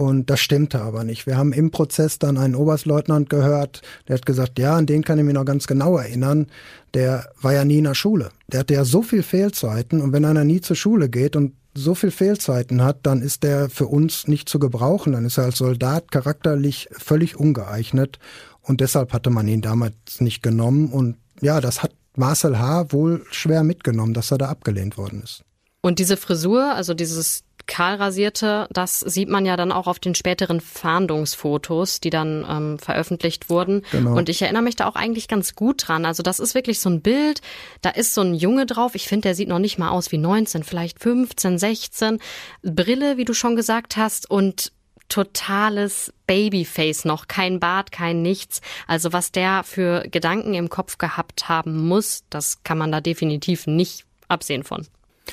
und 0.00 0.30
das 0.30 0.40
stimmte 0.40 0.80
aber 0.80 1.04
nicht. 1.04 1.26
Wir 1.26 1.36
haben 1.36 1.52
im 1.52 1.72
Prozess 1.72 2.18
dann 2.18 2.38
einen 2.38 2.54
Oberstleutnant 2.54 3.28
gehört, 3.28 3.82
der 4.08 4.16
hat 4.16 4.24
gesagt, 4.24 4.58
ja, 4.58 4.76
an 4.76 4.86
den 4.86 5.02
kann 5.02 5.18
ich 5.18 5.24
mich 5.24 5.34
noch 5.34 5.44
ganz 5.44 5.66
genau 5.66 5.98
erinnern. 5.98 6.46
Der 6.94 7.28
war 7.42 7.52
ja 7.52 7.64
nie 7.64 7.78
in 7.78 7.84
der 7.84 7.94
Schule. 7.94 8.30
Der 8.48 8.60
hatte 8.60 8.74
ja 8.74 8.84
so 8.84 9.02
viel 9.02 9.22
Fehlzeiten 9.22 10.00
und 10.00 10.12
wenn 10.12 10.24
einer 10.24 10.44
nie 10.44 10.60
zur 10.60 10.76
Schule 10.76 11.08
geht 11.08 11.34
und 11.34 11.52
so 11.74 11.94
viel 11.94 12.10
Fehlzeiten 12.10 12.82
hat, 12.82 13.00
dann 13.02 13.22
ist 13.22 13.42
der 13.42 13.70
für 13.70 13.86
uns 13.86 14.26
nicht 14.28 14.48
zu 14.48 14.58
gebrauchen. 14.58 15.12
Dann 15.12 15.24
ist 15.24 15.38
er 15.38 15.44
als 15.44 15.58
Soldat 15.58 16.10
charakterlich 16.10 16.88
völlig 16.92 17.36
ungeeignet 17.36 18.18
und 18.62 18.80
deshalb 18.80 19.12
hatte 19.12 19.30
man 19.30 19.48
ihn 19.48 19.62
damals 19.62 20.20
nicht 20.20 20.42
genommen 20.42 20.92
und 20.92 21.16
ja, 21.40 21.60
das 21.60 21.82
hat 21.82 21.92
Marcel 22.16 22.58
H. 22.58 22.92
wohl 22.92 23.24
schwer 23.30 23.62
mitgenommen, 23.62 24.14
dass 24.14 24.30
er 24.30 24.38
da 24.38 24.48
abgelehnt 24.48 24.98
worden 24.98 25.22
ist. 25.22 25.42
Und 25.80 25.98
diese 25.98 26.16
Frisur, 26.16 26.74
also 26.74 26.92
dieses 26.92 27.44
kahlrasierte, 27.70 28.66
das 28.70 29.00
sieht 29.00 29.28
man 29.28 29.46
ja 29.46 29.56
dann 29.56 29.70
auch 29.72 29.86
auf 29.86 30.00
den 30.00 30.14
späteren 30.14 30.60
Fahndungsfotos, 30.60 32.00
die 32.00 32.10
dann 32.10 32.44
ähm, 32.50 32.78
veröffentlicht 32.78 33.48
wurden. 33.48 33.82
Genau. 33.92 34.16
Und 34.16 34.28
ich 34.28 34.42
erinnere 34.42 34.62
mich 34.62 34.76
da 34.76 34.86
auch 34.86 34.96
eigentlich 34.96 35.28
ganz 35.28 35.54
gut 35.54 35.86
dran. 35.86 36.04
Also 36.04 36.22
das 36.22 36.40
ist 36.40 36.54
wirklich 36.54 36.80
so 36.80 36.90
ein 36.90 37.00
Bild, 37.00 37.40
da 37.80 37.90
ist 37.90 38.12
so 38.12 38.22
ein 38.22 38.34
Junge 38.34 38.66
drauf. 38.66 38.94
Ich 38.96 39.06
finde, 39.06 39.28
der 39.28 39.34
sieht 39.36 39.48
noch 39.48 39.60
nicht 39.60 39.78
mal 39.78 39.90
aus 39.90 40.10
wie 40.10 40.18
19, 40.18 40.64
vielleicht 40.64 40.98
15, 40.98 41.58
16. 41.58 42.18
Brille, 42.62 43.16
wie 43.16 43.24
du 43.24 43.34
schon 43.34 43.54
gesagt 43.54 43.96
hast, 43.96 44.28
und 44.28 44.72
totales 45.08 46.12
Babyface 46.26 47.04
noch, 47.04 47.28
kein 47.28 47.60
Bart, 47.60 47.92
kein 47.92 48.20
nichts. 48.20 48.60
Also 48.88 49.12
was 49.12 49.30
der 49.30 49.62
für 49.62 50.08
Gedanken 50.10 50.54
im 50.54 50.68
Kopf 50.68 50.98
gehabt 50.98 51.48
haben 51.48 51.86
muss, 51.86 52.24
das 52.30 52.64
kann 52.64 52.78
man 52.78 52.90
da 52.90 53.00
definitiv 53.00 53.66
nicht 53.66 54.06
absehen 54.28 54.64
von. 54.64 54.86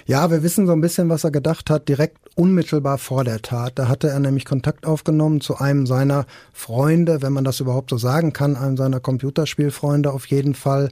Ja, 0.06 0.30
wir 0.32 0.44
wissen 0.44 0.68
so 0.68 0.74
ein 0.74 0.82
bisschen, 0.82 1.10
was 1.10 1.24
er 1.24 1.32
gedacht 1.32 1.70
hat, 1.70 1.90
direkt 1.90 2.18
unmittelbar 2.36 2.98
vor 2.98 3.24
der 3.24 3.42
Tat. 3.42 3.80
Da 3.80 3.88
hatte 3.88 4.10
er 4.10 4.20
nämlich 4.20 4.46
Kontakt 4.46 4.86
aufgenommen 4.86 5.42
zu 5.42 5.58
einem 5.58 5.88
seiner 5.88 6.26
Freunde, 6.54 7.22
wenn 7.22 7.34
man 7.34 7.44
das 7.44 7.60
überhaupt 7.60 7.90
so 7.90 7.98
sagen 7.98 8.32
kann, 8.32 8.56
einem 8.56 8.78
seiner 8.78 9.00
Computerspielfreunde 9.00 10.12
auf 10.12 10.26
jeden 10.28 10.54
Fall. 10.54 10.92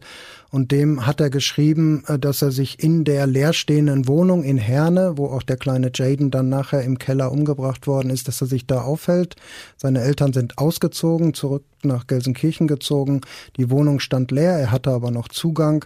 Und 0.50 0.72
dem 0.72 1.06
hat 1.06 1.20
er 1.20 1.30
geschrieben, 1.30 2.04
äh, 2.08 2.18
dass 2.18 2.42
er 2.42 2.52
sich 2.52 2.82
in 2.82 3.04
der 3.04 3.28
leerstehenden 3.28 4.08
Wohnung 4.08 4.44
in 4.44 4.58
Herne, 4.58 5.18
wo 5.18 5.28
auch 5.28 5.44
der 5.44 5.58
kleine 5.58 5.92
Jaden 5.94 6.32
dann 6.32 6.50
nachher 6.50 6.82
im 6.82 6.98
Keller 6.98 7.32
umgebracht 7.32 7.88
worden 7.88 8.10
ist, 8.10 8.28
dass 8.28 8.42
er 8.42 8.48
sich 8.48 8.66
da 8.66 8.82
aufhält. 8.82 9.36
Seine 9.78 10.02
Eltern 10.02 10.34
sind 10.34 10.58
ausgezogen, 10.58 11.34
zurück 11.34 11.64
nach 11.84 12.08
Gelsenkirchen 12.08 12.68
gezogen. 12.68 13.22
Die 13.58 13.70
Wohnung 13.70 14.00
stand 14.00 14.32
leer, 14.32 14.58
er 14.58 14.72
hatte 14.72 14.92
aber 14.92 15.12
noch 15.12 15.28
Zugang. 15.28 15.86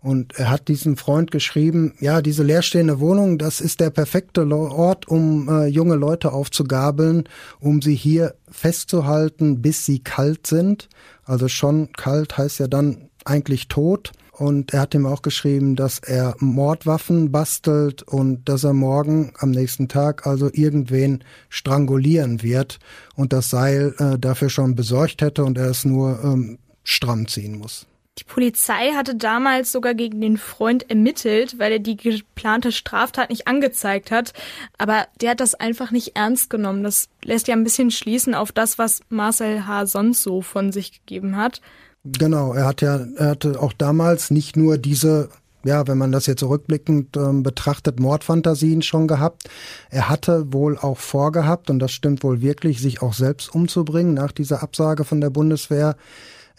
Und 0.00 0.38
er 0.38 0.50
hat 0.50 0.68
diesem 0.68 0.96
Freund 0.96 1.32
geschrieben, 1.32 1.94
ja, 1.98 2.22
diese 2.22 2.44
leerstehende 2.44 3.00
Wohnung, 3.00 3.36
das 3.36 3.60
ist 3.60 3.80
der 3.80 3.90
perfekte 3.90 4.46
Ort, 4.46 5.08
um 5.08 5.48
äh, 5.48 5.66
junge 5.66 5.96
Leute 5.96 6.32
aufzugabeln, 6.32 7.24
um 7.58 7.82
sie 7.82 7.96
hier 7.96 8.34
festzuhalten, 8.48 9.60
bis 9.60 9.84
sie 9.84 9.98
kalt 9.98 10.46
sind. 10.46 10.88
Also 11.24 11.48
schon 11.48 11.92
kalt 11.92 12.38
heißt 12.38 12.60
ja 12.60 12.68
dann 12.68 13.08
eigentlich 13.24 13.66
tot. 13.66 14.12
Und 14.30 14.72
er 14.72 14.82
hat 14.82 14.94
ihm 14.94 15.04
auch 15.04 15.22
geschrieben, 15.22 15.74
dass 15.74 15.98
er 15.98 16.36
Mordwaffen 16.38 17.32
bastelt 17.32 18.04
und 18.04 18.48
dass 18.48 18.62
er 18.62 18.72
morgen 18.72 19.32
am 19.38 19.50
nächsten 19.50 19.88
Tag 19.88 20.28
also 20.28 20.48
irgendwen 20.52 21.24
strangulieren 21.48 22.40
wird 22.40 22.78
und 23.16 23.32
das 23.32 23.50
Seil 23.50 23.96
äh, 23.98 24.16
dafür 24.16 24.48
schon 24.48 24.76
besorgt 24.76 25.22
hätte 25.22 25.42
und 25.44 25.58
er 25.58 25.70
es 25.70 25.84
nur 25.84 26.20
ähm, 26.22 26.58
stramm 26.84 27.26
ziehen 27.26 27.58
muss. 27.58 27.88
Die 28.18 28.24
Polizei 28.24 28.92
hatte 28.96 29.14
damals 29.14 29.70
sogar 29.70 29.94
gegen 29.94 30.20
den 30.20 30.38
Freund 30.38 30.90
ermittelt, 30.90 31.58
weil 31.58 31.72
er 31.72 31.78
die 31.78 31.96
geplante 31.96 32.72
Straftat 32.72 33.30
nicht 33.30 33.46
angezeigt 33.46 34.10
hat. 34.10 34.32
Aber 34.76 35.06
der 35.20 35.30
hat 35.30 35.40
das 35.40 35.54
einfach 35.54 35.92
nicht 35.92 36.16
ernst 36.16 36.50
genommen. 36.50 36.82
Das 36.82 37.08
lässt 37.22 37.46
ja 37.46 37.54
ein 37.54 37.64
bisschen 37.64 37.92
schließen 37.92 38.34
auf 38.34 38.50
das, 38.50 38.76
was 38.76 39.00
Marcel 39.08 39.66
H. 39.66 39.86
sonst 39.86 40.22
so 40.22 40.42
von 40.42 40.72
sich 40.72 40.92
gegeben 40.92 41.36
hat. 41.36 41.60
Genau, 42.04 42.54
er 42.54 42.66
hat 42.66 42.80
ja, 42.80 43.06
er 43.16 43.30
hatte 43.30 43.60
auch 43.60 43.72
damals 43.72 44.30
nicht 44.30 44.56
nur 44.56 44.78
diese 44.78 45.28
ja, 45.64 45.86
wenn 45.88 45.98
man 45.98 46.12
das 46.12 46.26
jetzt 46.26 46.42
rückblickend 46.42 47.16
ähm, 47.16 47.42
betrachtet, 47.42 47.98
Mordfantasien 47.98 48.80
schon 48.82 49.08
gehabt. 49.08 49.48
Er 49.90 50.08
hatte 50.08 50.52
wohl 50.52 50.78
auch 50.78 50.98
vorgehabt, 50.98 51.68
und 51.68 51.80
das 51.80 51.90
stimmt 51.90 52.22
wohl 52.22 52.40
wirklich, 52.40 52.80
sich 52.80 53.02
auch 53.02 53.12
selbst 53.12 53.52
umzubringen 53.54 54.14
nach 54.14 54.32
dieser 54.32 54.62
Absage 54.62 55.04
von 55.04 55.20
der 55.20 55.30
Bundeswehr. 55.30 55.96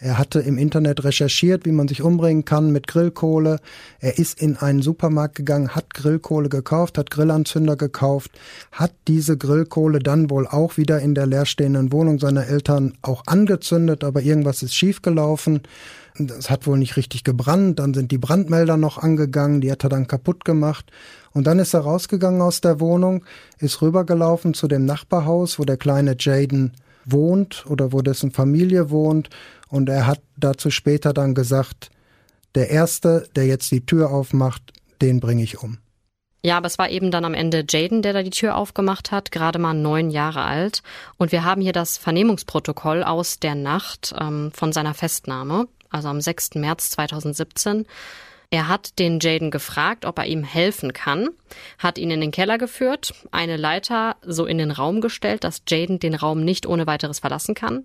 Er 0.02 0.16
hatte 0.16 0.40
im 0.40 0.56
Internet 0.56 1.04
recherchiert, 1.04 1.66
wie 1.66 1.72
man 1.72 1.86
sich 1.86 2.00
umbringen 2.00 2.46
kann 2.46 2.72
mit 2.72 2.86
Grillkohle. 2.86 3.60
Er 4.00 4.18
ist 4.18 4.40
in 4.40 4.56
einen 4.56 4.80
Supermarkt 4.80 5.34
gegangen, 5.34 5.74
hat 5.74 5.92
Grillkohle 5.92 6.48
gekauft, 6.48 6.96
hat 6.96 7.10
Grillanzünder 7.10 7.76
gekauft, 7.76 8.30
hat 8.72 8.92
diese 9.08 9.36
Grillkohle 9.36 9.98
dann 9.98 10.30
wohl 10.30 10.46
auch 10.46 10.78
wieder 10.78 11.00
in 11.00 11.14
der 11.14 11.26
leerstehenden 11.26 11.92
Wohnung 11.92 12.18
seiner 12.18 12.46
Eltern 12.46 12.94
auch 13.02 13.24
angezündet, 13.26 14.02
aber 14.02 14.22
irgendwas 14.22 14.62
ist 14.62 14.74
schiefgelaufen. 14.74 15.60
Das 16.18 16.48
hat 16.48 16.66
wohl 16.66 16.78
nicht 16.78 16.96
richtig 16.96 17.22
gebrannt, 17.22 17.78
dann 17.78 17.92
sind 17.92 18.10
die 18.10 18.18
Brandmelder 18.18 18.78
noch 18.78 18.96
angegangen, 18.96 19.60
die 19.60 19.70
hat 19.70 19.84
er 19.84 19.90
dann 19.90 20.06
kaputt 20.06 20.46
gemacht. 20.46 20.90
Und 21.32 21.46
dann 21.46 21.58
ist 21.58 21.74
er 21.74 21.80
rausgegangen 21.80 22.40
aus 22.40 22.62
der 22.62 22.80
Wohnung, 22.80 23.24
ist 23.58 23.82
rübergelaufen 23.82 24.54
zu 24.54 24.66
dem 24.66 24.86
Nachbarhaus, 24.86 25.58
wo 25.58 25.64
der 25.64 25.76
kleine 25.76 26.16
Jaden 26.18 26.72
wohnt 27.04 27.64
oder 27.68 27.92
wo 27.92 28.02
dessen 28.02 28.30
Familie 28.30 28.90
wohnt 28.90 29.30
und 29.70 29.88
er 29.88 30.06
hat 30.06 30.20
dazu 30.36 30.70
später 30.70 31.12
dann 31.12 31.34
gesagt, 31.34 31.90
der 32.54 32.70
Erste, 32.70 33.28
der 33.36 33.46
jetzt 33.46 33.70
die 33.70 33.86
Tür 33.86 34.10
aufmacht, 34.10 34.72
den 35.00 35.20
bringe 35.20 35.42
ich 35.42 35.62
um. 35.62 35.78
Ja, 36.42 36.56
aber 36.56 36.66
es 36.66 36.78
war 36.78 36.88
eben 36.88 37.10
dann 37.10 37.26
am 37.26 37.34
Ende 37.34 37.64
Jaden, 37.68 38.00
der 38.00 38.14
da 38.14 38.22
die 38.22 38.30
Tür 38.30 38.56
aufgemacht 38.56 39.12
hat, 39.12 39.30
gerade 39.30 39.58
mal 39.58 39.74
neun 39.74 40.10
Jahre 40.10 40.42
alt. 40.42 40.82
Und 41.18 41.32
wir 41.32 41.44
haben 41.44 41.60
hier 41.60 41.72
das 41.72 41.98
Vernehmungsprotokoll 41.98 43.04
aus 43.04 43.38
der 43.38 43.54
Nacht 43.54 44.14
ähm, 44.18 44.50
von 44.54 44.72
seiner 44.72 44.94
Festnahme, 44.94 45.68
also 45.90 46.08
am 46.08 46.20
6. 46.20 46.54
März 46.54 46.90
2017. 46.90 47.86
Er 48.52 48.68
hat 48.68 48.98
den 48.98 49.20
Jaden 49.20 49.50
gefragt, 49.50 50.04
ob 50.04 50.18
er 50.18 50.26
ihm 50.26 50.42
helfen 50.42 50.92
kann, 50.92 51.28
hat 51.78 51.98
ihn 51.98 52.10
in 52.10 52.20
den 52.20 52.32
Keller 52.32 52.58
geführt, 52.58 53.14
eine 53.30 53.56
Leiter 53.56 54.16
so 54.22 54.44
in 54.44 54.58
den 54.58 54.72
Raum 54.72 55.00
gestellt, 55.00 55.44
dass 55.44 55.62
Jaden 55.68 56.00
den 56.00 56.14
Raum 56.14 56.42
nicht 56.42 56.66
ohne 56.66 56.86
weiteres 56.86 57.20
verlassen 57.20 57.54
kann. 57.54 57.84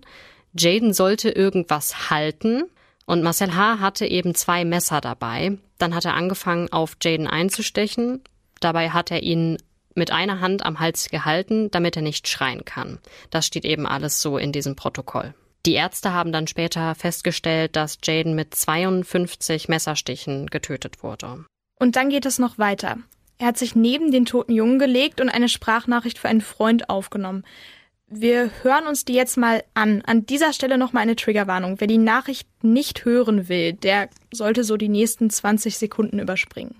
Jaden 0.58 0.92
sollte 0.92 1.30
irgendwas 1.30 2.10
halten 2.10 2.64
und 3.06 3.22
Marcel 3.22 3.54
H. 3.54 3.78
hatte 3.78 4.06
eben 4.06 4.34
zwei 4.34 4.64
Messer 4.64 5.00
dabei. 5.00 5.58
Dann 5.78 5.94
hat 5.94 6.04
er 6.04 6.14
angefangen, 6.14 6.72
auf 6.72 6.96
Jaden 7.02 7.26
einzustechen. 7.26 8.22
Dabei 8.60 8.90
hat 8.90 9.10
er 9.10 9.22
ihn 9.22 9.58
mit 9.94 10.10
einer 10.10 10.40
Hand 10.40 10.64
am 10.64 10.80
Hals 10.80 11.08
gehalten, 11.08 11.70
damit 11.70 11.96
er 11.96 12.02
nicht 12.02 12.28
schreien 12.28 12.64
kann. 12.64 12.98
Das 13.30 13.46
steht 13.46 13.64
eben 13.64 13.86
alles 13.86 14.20
so 14.20 14.38
in 14.38 14.52
diesem 14.52 14.76
Protokoll. 14.76 15.34
Die 15.64 15.74
Ärzte 15.74 16.12
haben 16.12 16.32
dann 16.32 16.46
später 16.46 16.94
festgestellt, 16.94 17.74
dass 17.74 17.98
Jaden 18.04 18.34
mit 18.34 18.54
52 18.54 19.68
Messerstichen 19.68 20.46
getötet 20.46 21.02
wurde. 21.02 21.44
Und 21.78 21.96
dann 21.96 22.08
geht 22.08 22.26
es 22.26 22.38
noch 22.38 22.58
weiter. 22.58 22.98
Er 23.38 23.48
hat 23.48 23.58
sich 23.58 23.74
neben 23.74 24.12
den 24.12 24.24
toten 24.24 24.52
Jungen 24.52 24.78
gelegt 24.78 25.20
und 25.20 25.28
eine 25.28 25.48
Sprachnachricht 25.48 26.18
für 26.18 26.28
einen 26.28 26.40
Freund 26.40 26.88
aufgenommen. 26.88 27.44
Wir 28.08 28.50
hören 28.62 28.86
uns 28.86 29.04
die 29.04 29.14
jetzt 29.14 29.36
mal 29.36 29.64
an. 29.74 30.00
An 30.06 30.26
dieser 30.26 30.52
Stelle 30.52 30.78
noch 30.78 30.92
mal 30.92 31.00
eine 31.00 31.16
Triggerwarnung. 31.16 31.80
Wer 31.80 31.88
die 31.88 31.98
Nachricht 31.98 32.48
nicht 32.62 33.04
hören 33.04 33.48
will, 33.48 33.72
der 33.72 34.08
sollte 34.32 34.62
so 34.62 34.76
die 34.76 34.88
nächsten 34.88 35.28
20 35.28 35.76
Sekunden 35.76 36.20
überspringen. 36.20 36.76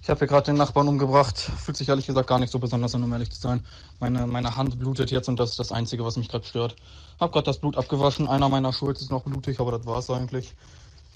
Ich 0.00 0.08
habe 0.08 0.20
hier 0.20 0.28
gerade 0.28 0.46
den 0.46 0.56
Nachbarn 0.56 0.88
umgebracht. 0.88 1.36
Fühlt 1.36 1.76
sich 1.76 1.90
ehrlich 1.90 2.06
gesagt 2.06 2.28
gar 2.28 2.38
nicht 2.38 2.50
so 2.50 2.58
besonders 2.58 2.94
an, 2.94 3.04
um 3.04 3.12
ehrlich 3.12 3.30
zu 3.30 3.40
sein. 3.40 3.62
Meine, 4.00 4.26
meine 4.26 4.56
Hand 4.56 4.78
blutet 4.78 5.10
jetzt 5.10 5.28
und 5.28 5.38
das 5.38 5.50
ist 5.50 5.58
das 5.58 5.70
Einzige, 5.70 6.02
was 6.02 6.16
mich 6.16 6.30
gerade 6.30 6.46
stört. 6.46 6.76
Hab 7.20 7.32
gerade 7.32 7.44
das 7.44 7.58
Blut 7.58 7.76
abgewaschen. 7.76 8.26
Einer 8.26 8.48
meiner 8.48 8.72
Schulz 8.72 9.02
ist 9.02 9.10
noch 9.10 9.24
blutig, 9.24 9.60
aber 9.60 9.72
das 9.72 9.84
war's 9.84 10.08
eigentlich. 10.08 10.54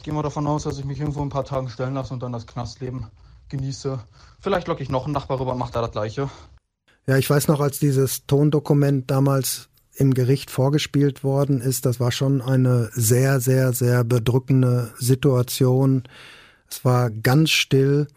Gehen 0.03 0.15
wir 0.15 0.23
davon 0.23 0.47
aus, 0.47 0.65
dass 0.65 0.79
ich 0.79 0.85
mich 0.85 1.01
irgendwo 1.01 1.23
ein 1.23 1.31
paar 1.31 1.45
Tagen 1.45 1.71
stellen 1.71 1.95
lasse 1.95 2.13
und 2.13 2.23
dann 2.23 2.33
das 2.33 2.47
Knastleben 2.47 3.07
genieße. 3.49 3.99
Vielleicht 4.41 4.69
locke 4.69 4.83
ich 4.83 4.91
noch 4.91 5.05
einen 5.05 5.15
Nachbar 5.15 5.41
rüber 5.41 5.53
und 5.53 5.59
mache 5.59 5.73
da 5.73 5.81
das 5.81 5.93
Gleiche. 5.93 6.29
Ja, 7.09 7.17
ich 7.17 7.31
weiß 7.31 7.49
noch, 7.49 7.61
als 7.61 7.79
dieses 7.79 8.27
Tondokument 8.27 9.11
damals 9.11 9.71
im 9.95 10.13
Gericht 10.13 10.51
vorgespielt 10.51 11.25
worden 11.25 11.63
ist, 11.63 11.87
das 11.87 12.01
war 12.01 12.13
schon 12.13 12.43
eine 12.43 12.91
sehr, 12.93 13.41
sehr, 13.41 13.73
sehr 13.73 14.05
bedrückende 14.05 14.93
Situation. 14.99 16.03
Es 16.71 16.85
war 16.85 17.11
ganz 17.11 17.49
still. 17.49 18.09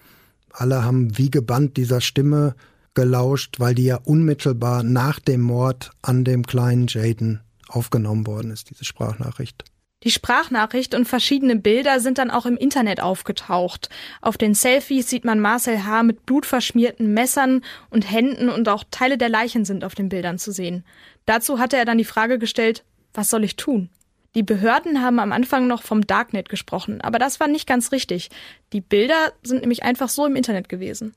Alle 0.52 0.84
haben 0.84 1.18
wie 1.18 1.32
gebannt 1.32 1.78
dieser 1.78 2.02
Stimme 2.02 2.54
gelauscht, 2.94 3.62
weil 3.62 3.76
die 3.76 3.86
ja 3.86 3.96
unmittelbar 3.96 4.84
nach 4.84 5.22
dem 5.22 5.40
Mord 5.40 5.92
an 6.02 6.26
dem 6.26 6.46
kleinen 6.46 6.88
Jaden 6.88 7.40
aufgenommen 7.70 8.28
worden 8.28 8.52
ist, 8.52 8.72
diese 8.72 8.84
Sprachnachricht. 8.84 9.71
Die 10.04 10.12
Sprachnachricht 10.12 10.96
und 10.96 11.08
verschiedene 11.08 11.56
Bilder 11.56 12.00
sind 12.00 12.18
dann 12.18 12.32
auch 12.32 12.48
im 12.48 12.58
Internet 12.58 13.02
aufgetaucht. 13.02 13.90
Auf 14.22 14.38
den 14.38 14.56
Selfies 14.56 15.10
sieht 15.10 15.26
man 15.26 15.40
Marcel 15.40 15.86
H. 15.86 16.04
mit 16.04 16.26
blutverschmierten 16.26 17.14
Messern 17.14 17.62
und 17.92 18.10
Händen 18.10 18.50
und 18.50 18.68
auch 18.68 18.84
Teile 18.90 19.18
der 19.18 19.30
Leichen 19.30 19.64
sind 19.64 19.84
auf 19.84 19.94
den 19.94 20.10
Bildern 20.10 20.40
zu 20.40 20.52
sehen. 20.52 20.84
Dazu 21.26 21.60
hatte 21.60 21.78
er 21.78 21.86
dann 21.86 22.00
die 22.00 22.04
Frage 22.04 22.40
gestellt, 22.40 22.84
was 23.14 23.30
soll 23.30 23.44
ich 23.44 23.58
tun? 23.58 23.90
Die 24.34 24.44
Behörden 24.44 25.02
haben 25.02 25.20
am 25.20 25.34
Anfang 25.34 25.68
noch 25.68 25.84
vom 25.84 26.08
Darknet 26.08 26.48
gesprochen, 26.50 27.02
aber 27.02 27.20
das 27.20 27.40
war 27.40 27.48
nicht 27.48 27.68
ganz 27.68 27.92
richtig. 27.92 28.30
Die 28.72 28.82
Bilder 28.82 29.34
sind 29.44 29.62
nämlich 29.62 29.84
einfach 29.84 30.10
so 30.10 30.26
im 30.26 30.38
Internet 30.38 30.70
gewesen. 30.70 31.14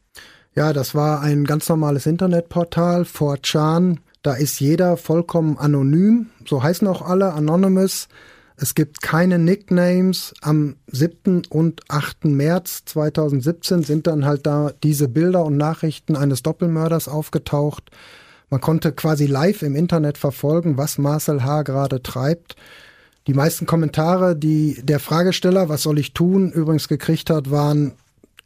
Ja, 0.55 0.73
das 0.73 0.95
war 0.95 1.21
ein 1.21 1.45
ganz 1.45 1.69
normales 1.69 2.07
Internetportal, 2.07 3.03
4chan. 3.03 3.99
Da 4.23 4.35
ist 4.35 4.61
jeder 4.61 4.97
vollkommen 4.97 5.59
anonym, 5.59 6.31
so 6.47 6.63
heißen 6.63 6.87
auch 6.89 7.03
alle, 7.03 7.33
anonymous. 7.33 8.09
Es 8.57 8.75
gibt 8.75 9.03
keine 9.03 9.39
Nicknames. 9.39 10.33
Am 10.41 10.77
7. 10.87 11.43
und 11.49 11.83
8. 11.89 12.27
März 12.27 12.85
2017 12.87 13.83
sind 13.83 14.07
dann 14.07 14.25
halt 14.25 14.47
da 14.47 14.73
diese 14.83 15.09
Bilder 15.09 15.45
und 15.45 15.57
Nachrichten 15.57 16.17
eines 16.17 16.43
Doppelmörders 16.43 17.09
aufgetaucht. 17.09 17.91
Man 18.51 18.61
konnte 18.61 18.93
quasi 18.93 19.27
live 19.27 19.63
im 19.63 19.75
Internet 19.75 20.19
verfolgen, 20.19 20.79
was 20.79 20.99
Marcel 20.99 21.43
H. 21.43 21.63
gerade 21.63 22.03
treibt. 22.03 22.55
Die 23.27 23.35
meisten 23.35 23.67
Kommentare, 23.67 24.37
die 24.37 24.81
der 24.83 25.01
Fragesteller, 25.01 25.69
was 25.69 25.83
soll 25.83 25.99
ich 25.99 26.13
tun, 26.13 26.53
übrigens 26.53 26.87
gekriegt 26.87 27.31
hat, 27.31 27.51
waren 27.51 27.95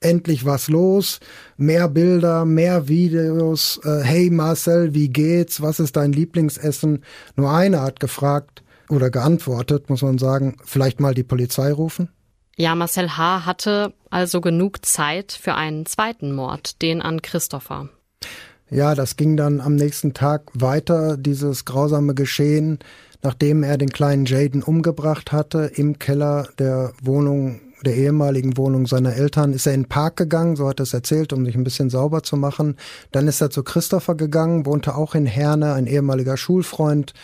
endlich 0.01 0.47
was 0.47 0.69
los, 0.69 1.19
mehr 1.57 1.89
Bilder, 1.89 2.45
mehr 2.45 2.89
Videos, 2.89 3.81
äh, 3.85 4.01
hey 4.03 4.31
Marcel, 4.31 4.95
wie 4.95 5.09
geht's, 5.09 5.61
was 5.61 5.81
ist 5.81 5.97
dein 5.97 6.13
Lieblingsessen? 6.13 7.03
Nur 7.35 7.51
einer 7.51 7.83
hat 7.83 7.99
gefragt 7.99 8.63
oder 8.89 9.11
geantwortet, 9.11 9.91
muss 9.91 10.03
man 10.03 10.19
sagen, 10.19 10.57
vielleicht 10.65 11.01
mal 11.01 11.15
die 11.15 11.25
Polizei 11.25 11.73
rufen? 11.73 12.11
Ja, 12.57 12.75
Marcel 12.75 13.17
H. 13.17 13.47
hatte 13.47 13.95
also 14.11 14.41
genug 14.41 14.85
Zeit 14.85 15.33
für 15.33 15.55
einen 15.55 15.87
zweiten 15.87 16.35
Mord, 16.35 16.83
den 16.83 17.01
an 17.01 17.23
Christopher. 17.23 17.89
Ja, 18.71 18.95
das 18.95 19.17
ging 19.17 19.37
dann 19.37 19.61
am 19.61 19.77
nächsten 19.77 20.13
Tag 20.13 20.51
weiter, 20.55 21.17
dieses 21.17 21.65
grausame 21.65 22.15
Geschehen, 22.15 22.81
nachdem 23.23 23.63
er 23.63 23.79
den 23.79 23.91
kleinen 23.91 24.27
Jaden 24.27 24.63
umgebracht 24.63 25.33
hatte 25.33 25.71
im 25.75 25.99
Keller 25.99 26.49
der 26.59 26.93
Wohnung 27.03 27.61
der 27.85 27.95
ehemaligen 27.95 28.57
Wohnung 28.57 28.87
seiner 28.87 29.15
Eltern 29.15 29.53
ist 29.53 29.67
er 29.67 29.75
in 29.75 29.83
den 29.83 29.89
Park 29.89 30.17
gegangen, 30.17 30.57
so 30.57 30.69
hat 30.69 30.81
er 30.81 30.85
es 30.85 30.95
erzählt, 30.95 31.33
um 31.33 31.45
sich 31.45 31.55
ein 31.55 31.65
bisschen 31.65 31.91
sauber 31.91 32.23
zu 32.23 32.37
machen. 32.37 32.77
Dann 33.13 33.29
ist 33.29 33.41
er 33.41 33.51
zu 33.51 33.63
Christopher 33.63 34.15
gegangen, 34.15 34.67
wohnte 34.67 34.95
auch 34.97 35.15
in 35.15 35.27
Herne, 35.27 35.75
ein 35.75 35.87
ehemaliger 35.87 36.37
Schulfreund, 36.37 37.15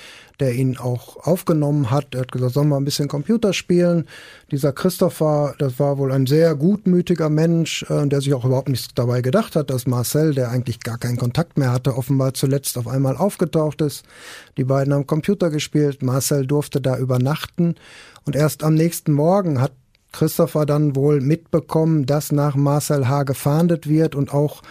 der 0.41 0.55
ihn 0.55 0.77
auch 0.79 1.17
aufgenommen 1.27 1.91
hat. 1.91 2.15
Er 2.15 2.23
hat 2.23 2.33
gesagt, 2.33 2.55
sollen 2.55 2.69
wir 2.69 2.77
ein 2.77 2.85
bisschen 2.85 3.09
Computer 3.09 3.53
spielen. 3.53 4.07
Dieser 4.51 4.73
Christopher, 4.73 5.55
das 5.59 5.79
war 5.79 5.99
wohl 5.99 6.13
ein 6.13 6.27
sehr 6.27 6.55
gutmütiger 6.55 7.29
Mensch, 7.29 7.85
äh, 7.89 8.07
der 8.07 8.21
sich 8.21 8.35
auch 8.35 8.45
überhaupt 8.45 8.69
nichts 8.69 8.89
dabei 8.95 9.21
gedacht 9.21 9.57
hat, 9.57 9.71
dass 9.71 9.87
Marcel, 9.87 10.35
der 10.35 10.51
eigentlich 10.51 10.81
gar 10.81 10.99
keinen 10.99 11.17
Kontakt 11.17 11.59
mehr 11.59 11.73
hatte, 11.73 11.97
offenbar 11.97 12.35
zuletzt 12.35 12.77
auf 12.79 12.89
einmal 12.89 13.17
aufgetaucht 13.17 13.81
ist. 13.81 14.05
Die 14.57 14.65
beiden 14.65 14.93
haben 14.93 15.07
Computer 15.07 15.51
gespielt. 15.51 16.03
Marcel 16.03 16.47
durfte 16.47 16.81
da 16.81 16.99
übernachten. 16.99 17.77
Und 18.27 18.37
erst 18.37 18.65
am 18.65 18.75
nächsten 18.75 19.13
Morgen 19.13 19.61
hat 19.61 19.73
Christopher 20.15 20.65
dann 20.65 20.95
wohl 20.95 21.21
mitbekommen, 21.21 22.07
dass 22.07 22.31
nach 22.31 22.55
Marcel 22.55 23.09
H. 23.09 23.25
gefahndet 23.25 23.89
wird 23.89 24.15
und 24.15 24.33
auch 24.33 24.63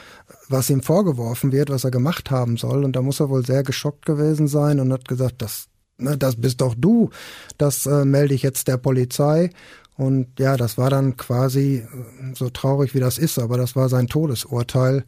was 0.48 0.70
ihm 0.70 0.82
vorgeworfen 0.82 1.52
wird, 1.52 1.70
was 1.70 1.84
er 1.84 1.92
gemacht 1.92 2.32
haben 2.32 2.56
soll. 2.56 2.86
Und 2.86 2.96
da 2.96 3.02
muss 3.02 3.20
er 3.20 3.30
wohl 3.30 3.46
sehr 3.46 3.64
geschockt 3.64 4.06
gewesen 4.06 4.48
sein 4.48 4.80
und 4.80 4.94
hat 4.94 5.08
gesagt, 5.08 5.42
das, 5.42 5.66
ne, 5.98 6.18
das 6.18 6.38
bist 6.38 6.62
doch 6.62 6.76
du. 6.78 7.10
Das 7.58 7.86
äh, 7.86 8.06
melde 8.06 8.34
ich 8.34 8.42
jetzt 8.42 8.70
der 8.70 8.78
Polizei. 8.78 9.50
Und 9.98 10.40
ja, 10.40 10.56
das 10.56 10.78
war 10.78 10.90
dann 10.90 11.18
quasi 11.18 11.86
äh, 11.86 12.36
so 12.36 12.50
traurig 12.50 12.96
wie 12.96 13.02
das 13.02 13.18
ist, 13.18 13.38
aber 13.38 13.58
das 13.58 13.76
war 13.76 13.90
sein 13.90 14.08
Todesurteil. 14.08 15.04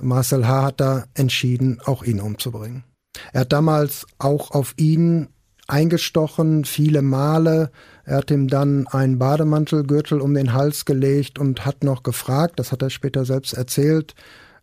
Marcel 0.00 0.48
H. 0.48 0.62
hat 0.62 0.80
da 0.80 1.04
entschieden, 1.14 1.80
auch 1.84 2.02
ihn 2.02 2.20
umzubringen. 2.20 2.84
Er 3.32 3.42
hat 3.42 3.52
damals 3.52 4.06
auch 4.18 4.52
auf 4.52 4.72
ihn 4.78 5.28
eingestochen, 5.66 6.64
viele 6.64 7.02
Male. 7.02 7.70
Er 8.04 8.18
hat 8.18 8.30
ihm 8.30 8.48
dann 8.48 8.86
einen 8.88 9.18
Bademantelgürtel 9.18 10.20
um 10.20 10.34
den 10.34 10.52
Hals 10.52 10.84
gelegt 10.84 11.38
und 11.38 11.64
hat 11.64 11.84
noch 11.84 12.02
gefragt, 12.02 12.58
das 12.58 12.72
hat 12.72 12.82
er 12.82 12.90
später 12.90 13.24
selbst 13.24 13.54
erzählt, 13.54 14.14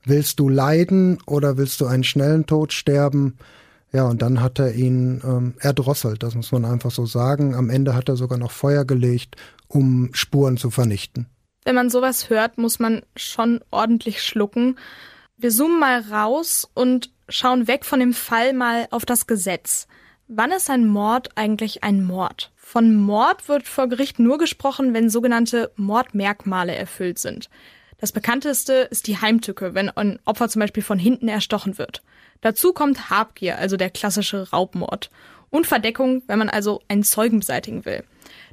willst 0.05 0.39
du 0.39 0.49
leiden 0.49 1.17
oder 1.25 1.57
willst 1.57 1.81
du 1.81 1.85
einen 1.85 2.03
schnellen 2.03 2.45
Tod 2.45 2.73
sterben? 2.73 3.37
Ja, 3.91 4.07
und 4.07 4.21
dann 4.21 4.41
hat 4.41 4.59
er 4.59 4.73
ihn 4.73 5.21
ähm, 5.23 5.53
erdrosselt, 5.59 6.23
das 6.23 6.33
muss 6.33 6.51
man 6.51 6.65
einfach 6.65 6.89
so 6.89 7.05
sagen. 7.05 7.53
Am 7.53 7.69
Ende 7.69 7.95
hat 7.95 8.09
er 8.09 8.15
sogar 8.15 8.39
noch 8.39 8.51
Feuer 8.51 8.85
gelegt, 8.85 9.35
um 9.67 10.09
Spuren 10.13 10.57
zu 10.57 10.71
vernichten. 10.71 11.27
Wenn 11.63 11.75
man 11.75 11.89
sowas 11.89 12.29
hört, 12.29 12.57
muss 12.57 12.79
man 12.79 13.03
schon 13.15 13.61
ordentlich 13.71 14.23
schlucken. 14.23 14.77
Wir 15.37 15.51
zoomen 15.51 15.79
mal 15.79 16.01
raus 16.11 16.67
und 16.73 17.11
schauen 17.29 17.67
weg 17.67 17.85
von 17.85 17.99
dem 17.99 18.13
Fall 18.13 18.53
mal 18.53 18.87
auf 18.91 19.05
das 19.05 19.27
Gesetz. 19.27 19.87
Wann 20.27 20.51
ist 20.51 20.69
ein 20.69 20.87
Mord 20.87 21.31
eigentlich 21.35 21.83
ein 21.83 22.01
Mord? 22.01 22.51
Von 22.55 22.95
Mord 22.95 23.49
wird 23.49 23.67
vor 23.67 23.87
Gericht 23.87 24.19
nur 24.19 24.37
gesprochen, 24.37 24.93
wenn 24.93 25.09
sogenannte 25.09 25.71
Mordmerkmale 25.75 26.73
erfüllt 26.73 27.19
sind. 27.19 27.49
Das 27.97 28.13
bekannteste 28.13 28.73
ist 28.89 29.07
die 29.07 29.17
Heimtücke, 29.17 29.73
wenn 29.73 29.89
ein 29.89 30.19
Opfer 30.25 30.47
zum 30.47 30.61
Beispiel 30.61 30.83
von 30.83 30.97
hinten 30.97 31.27
erstochen 31.27 31.77
wird. 31.77 32.03
Dazu 32.39 32.71
kommt 32.73 33.09
Habgier, 33.09 33.57
also 33.57 33.75
der 33.75 33.89
klassische 33.89 34.49
Raubmord. 34.51 35.09
Und 35.49 35.67
Verdeckung, 35.67 36.23
wenn 36.27 36.39
man 36.39 36.49
also 36.49 36.81
einen 36.87 37.03
Zeugen 37.03 37.39
beseitigen 37.39 37.85
will. 37.85 38.03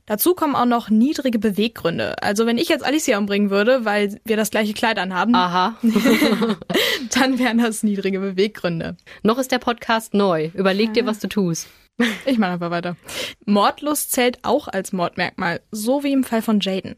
Dazu 0.06 0.34
kommen 0.34 0.56
auch 0.56 0.64
noch 0.64 0.90
niedrige 0.90 1.38
Beweggründe. 1.38 2.22
Also 2.22 2.46
wenn 2.46 2.58
ich 2.58 2.68
jetzt 2.68 2.84
Alicia 2.84 3.18
umbringen 3.18 3.50
würde, 3.50 3.84
weil 3.84 4.20
wir 4.24 4.36
das 4.36 4.50
gleiche 4.50 4.72
Kleid 4.74 4.98
anhaben, 4.98 5.34
Aha. 5.34 5.76
dann 7.14 7.38
wären 7.38 7.58
das 7.58 7.82
niedrige 7.82 8.20
Beweggründe. 8.20 8.96
Noch 9.22 9.38
ist 9.38 9.52
der 9.52 9.58
Podcast 9.58 10.14
neu. 10.14 10.50
Überleg 10.54 10.94
dir, 10.94 11.06
was 11.06 11.18
du 11.18 11.28
tust. 11.28 11.68
Ich 12.24 12.38
mache 12.38 12.52
einfach 12.52 12.70
weiter. 12.70 12.96
Mordlust 13.44 14.12
zählt 14.12 14.38
auch 14.42 14.68
als 14.68 14.92
Mordmerkmal, 14.92 15.60
so 15.70 16.02
wie 16.02 16.12
im 16.12 16.24
Fall 16.24 16.42
von 16.42 16.60
Jaden. 16.60 16.96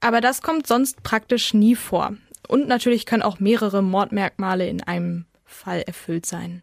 Aber 0.00 0.20
das 0.20 0.42
kommt 0.42 0.66
sonst 0.66 1.02
praktisch 1.02 1.54
nie 1.54 1.74
vor. 1.74 2.14
Und 2.46 2.68
natürlich 2.68 3.06
können 3.06 3.22
auch 3.22 3.40
mehrere 3.40 3.82
Mordmerkmale 3.82 4.68
in 4.68 4.82
einem 4.82 5.24
Fall 5.44 5.82
erfüllt 5.82 6.26
sein. 6.26 6.62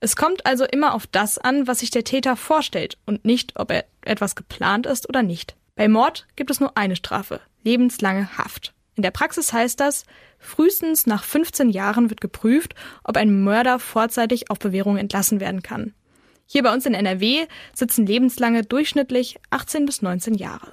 Es 0.00 0.16
kommt 0.16 0.44
also 0.46 0.64
immer 0.64 0.94
auf 0.94 1.06
das 1.06 1.38
an, 1.38 1.66
was 1.66 1.80
sich 1.80 1.90
der 1.90 2.04
Täter 2.04 2.36
vorstellt 2.36 2.98
und 3.06 3.24
nicht, 3.24 3.58
ob 3.58 3.70
er 3.70 3.84
etwas 4.02 4.34
geplant 4.34 4.86
ist 4.86 5.08
oder 5.08 5.22
nicht. 5.22 5.56
Bei 5.76 5.88
Mord 5.88 6.26
gibt 6.36 6.50
es 6.50 6.60
nur 6.60 6.76
eine 6.76 6.96
Strafe, 6.96 7.40
lebenslange 7.62 8.36
Haft. 8.36 8.74
In 8.96 9.02
der 9.02 9.10
Praxis 9.10 9.52
heißt 9.52 9.80
das, 9.80 10.04
frühestens 10.38 11.06
nach 11.06 11.24
15 11.24 11.70
Jahren 11.70 12.10
wird 12.10 12.20
geprüft, 12.20 12.74
ob 13.02 13.16
ein 13.16 13.42
Mörder 13.42 13.78
vorzeitig 13.78 14.50
auf 14.50 14.58
Bewährung 14.58 14.96
entlassen 14.96 15.40
werden 15.40 15.62
kann. 15.62 15.94
Hier 16.46 16.62
bei 16.62 16.72
uns 16.72 16.86
in 16.86 16.94
NRW 16.94 17.46
sitzen 17.72 18.06
lebenslange 18.06 18.62
durchschnittlich 18.62 19.40
18 19.50 19.86
bis 19.86 20.02
19 20.02 20.34
Jahre. 20.34 20.72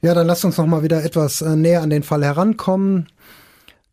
Ja, 0.00 0.14
dann 0.14 0.26
lasst 0.26 0.44
uns 0.44 0.56
noch 0.56 0.66
mal 0.66 0.82
wieder 0.82 1.02
etwas 1.04 1.42
äh, 1.42 1.56
näher 1.56 1.82
an 1.82 1.90
den 1.90 2.02
Fall 2.02 2.24
herankommen. 2.24 3.08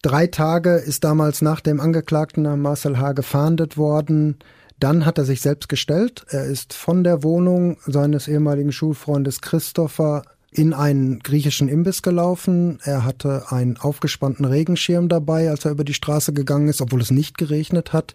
Drei 0.04 0.28
Tage 0.28 0.72
ist 0.76 1.06
damals 1.06 1.42
nach 1.42 1.62
dem 1.62 1.80
Angeklagten 1.80 2.60
Marcel 2.60 3.00
H. 3.00 3.13
gefahndet 3.13 3.78
worden. 3.78 4.38
Dann 4.78 5.06
hat 5.06 5.18
er 5.18 5.24
sich 5.24 5.39
selbst 5.39 5.70
gestellt. 5.70 6.26
Er 6.28 6.44
ist 6.44 6.74
von 6.74 7.06
der 7.06 7.24
Wohnung 7.24 7.78
seines 7.88 8.28
ehemaligen 8.28 8.74
Schulfreundes 8.74 9.39
Christopher 9.39 10.24
in 10.54 10.74
einen 10.74 11.20
griechischen 11.20 11.68
Imbiss 11.68 12.02
gelaufen. 12.02 12.80
Er 12.84 13.04
hatte 13.04 13.52
einen 13.52 13.78
aufgespannten 13.78 14.46
Regenschirm 14.46 15.10
dabei, 15.10 15.50
als 15.50 15.66
er 15.66 15.72
über 15.72 15.84
die 15.84 15.94
Straße 15.94 16.34
gegangen 16.34 16.68
ist, 16.68 16.82
obwohl 16.82 17.02
es 17.02 17.12
nicht 17.12 17.38
geregnet 17.38 17.94
hat. 17.94 18.13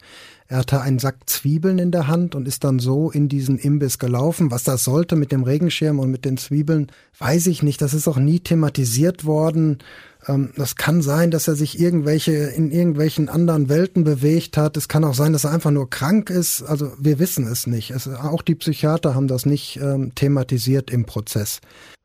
Er 0.51 0.59
hatte 0.59 0.81
einen 0.81 0.98
Sack 0.98 1.29
Zwiebeln 1.29 1.79
in 1.79 1.90
der 1.90 2.07
Hand 2.07 2.35
und 2.35 2.48
ist 2.48 2.64
dann 2.64 2.79
so 2.79 3.11
in 3.11 3.29
diesen 3.29 3.59
Imbiss 3.59 3.98
gelaufen. 3.98 4.51
Was 4.51 4.64
das 4.64 4.83
sollte 4.83 5.14
mit 5.14 5.31
dem 5.31 5.42
Regenschirm 5.42 5.98
und 5.98 6.11
mit 6.11 6.24
den 6.24 6.38
Zwiebeln, 6.38 6.90
weiß 7.18 7.48
ich 7.48 7.62
nicht. 7.62 7.83
Das 7.83 7.92
ist 7.92 8.09
auch 8.09 8.16
nie 8.16 8.40
thematisiert 8.40 9.27
worden. 9.27 9.79
Ähm, 10.27 10.53
das 10.57 10.77
kann 10.77 11.03
sein, 11.03 11.31
dass 11.31 11.48
er 11.48 11.55
sich 11.55 11.79
irgendwelche 11.79 12.33
in 12.33 12.70
irgendwelchen 12.70 13.29
anderen 13.29 13.68
Welten 13.68 14.05
bewegt 14.05 14.57
hat. 14.57 14.79
Es 14.79 14.88
kann 14.88 15.05
auch 15.05 15.14
sein, 15.14 15.35
dass 15.35 15.44
er 15.44 15.53
einfach 15.53 15.70
nur 15.70 15.90
krank 15.90 16.31
ist. 16.31 16.62
Also 16.62 16.92
wir 16.98 17.18
wissen 17.18 17.46
es 17.46 17.66
nicht. 17.66 17.90
Es, 17.90 18.09
auch 18.09 18.40
die 18.40 18.55
Psychiater 18.55 19.14
haben 19.14 19.29
das 19.29 19.44
nicht 19.44 19.79
ähm, 19.83 20.14
thematisiert 20.14 20.90
im 20.90 21.05
Prozess. 21.05 21.61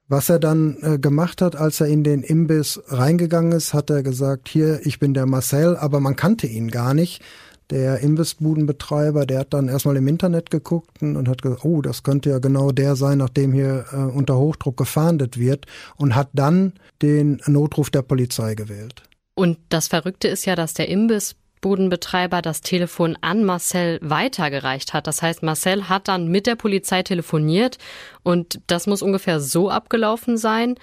Was 0.07 0.29
er 0.29 0.39
dann 0.39 0.77
äh, 0.81 0.99
gemacht 0.99 1.41
hat, 1.41 1.55
als 1.55 1.79
er 1.79 1.87
in 1.87 2.03
den 2.03 2.23
Imbiss 2.23 2.81
reingegangen 2.87 3.53
ist, 3.53 3.73
hat 3.73 3.89
er 3.89 4.03
gesagt, 4.03 4.49
hier, 4.49 4.85
ich 4.85 4.99
bin 4.99 5.13
der 5.13 5.25
Marcel, 5.25 5.77
aber 5.77 5.99
man 5.99 6.15
kannte 6.15 6.45
ihn 6.47 6.69
gar 6.69 6.93
nicht. 6.93 7.21
Der 7.69 7.99
Imbissbudenbetreiber, 7.99 9.25
der 9.25 9.39
hat 9.39 9.53
dann 9.53 9.69
erstmal 9.69 9.95
im 9.95 10.07
Internet 10.07 10.51
geguckt 10.51 11.01
und 11.01 11.27
hat 11.29 11.41
gesagt, 11.41 11.63
oh, 11.63 11.81
das 11.81 12.03
könnte 12.03 12.29
ja 12.29 12.39
genau 12.39 12.71
der 12.71 12.95
sein, 12.97 13.19
nachdem 13.19 13.53
hier 13.53 13.85
äh, 13.93 13.95
unter 13.95 14.37
Hochdruck 14.37 14.75
gefahndet 14.75 15.39
wird 15.39 15.65
und 15.95 16.15
hat 16.15 16.29
dann 16.33 16.73
den 17.01 17.41
Notruf 17.47 17.89
der 17.89 18.01
Polizei 18.01 18.55
gewählt. 18.55 19.03
Und 19.35 19.57
das 19.69 19.87
Verrückte 19.87 20.27
ist 20.27 20.45
ja, 20.45 20.55
dass 20.55 20.73
der 20.73 20.89
Imbiss 20.89 21.35
Budenbetreiber 21.63 22.43
das 22.43 22.61
Telefon 22.61 23.17
an 23.21 23.43
Marcel 23.43 23.97
weitergereicht 24.03 24.93
hat. 24.93 25.07
Das 25.07 25.23
heißt, 25.23 25.41
Marcel 25.41 25.89
hat 25.89 26.07
dann 26.07 26.27
mit 26.27 26.45
der 26.45 26.55
Polizei 26.55 27.01
telefoniert 27.01 27.79
und 28.21 28.59
das 28.67 28.85
muss 28.85 29.01
ungefähr 29.01 29.39
so 29.39 29.71
abgelaufen 29.71 30.37
sein. 30.37 30.75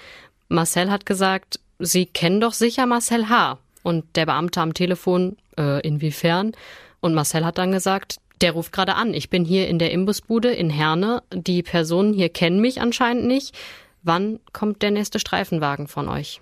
Marcel 0.49 0.90
hat 0.90 1.07
gesagt, 1.07 1.61
Sie 1.81 2.05
kennen 2.05 2.40
doch 2.40 2.53
sicher 2.53 2.87
Marcel 2.87 3.29
H. 3.29 3.59
Und 3.83 4.05
der 4.14 4.27
Beamte 4.27 4.61
am 4.61 4.75
Telefon, 4.75 5.37
äh, 5.59 5.81
inwiefern? 5.81 6.53
Und 7.01 7.14
Marcel 7.14 7.45
hat 7.47 7.57
dann 7.57 7.73
gesagt, 7.73 8.21
der 8.43 8.53
ruft 8.53 8.73
gerade 8.73 8.95
an. 8.95 9.14
Ich 9.14 9.31
bin 9.31 9.45
hier 9.45 9.69
in 9.69 9.79
der 9.79 9.90
Imbusbude 9.90 10.51
in 10.51 10.69
Herne. 10.69 11.23
Die 11.33 11.62
Personen 11.62 12.12
hier 12.12 12.29
kennen 12.29 12.61
mich 12.61 12.81
anscheinend 12.81 13.27
nicht. 13.27 13.55
Wann 14.03 14.40
kommt 14.53 14.83
der 14.83 14.90
nächste 14.90 15.19
Streifenwagen 15.19 15.88
von 15.88 16.09
euch? 16.09 16.40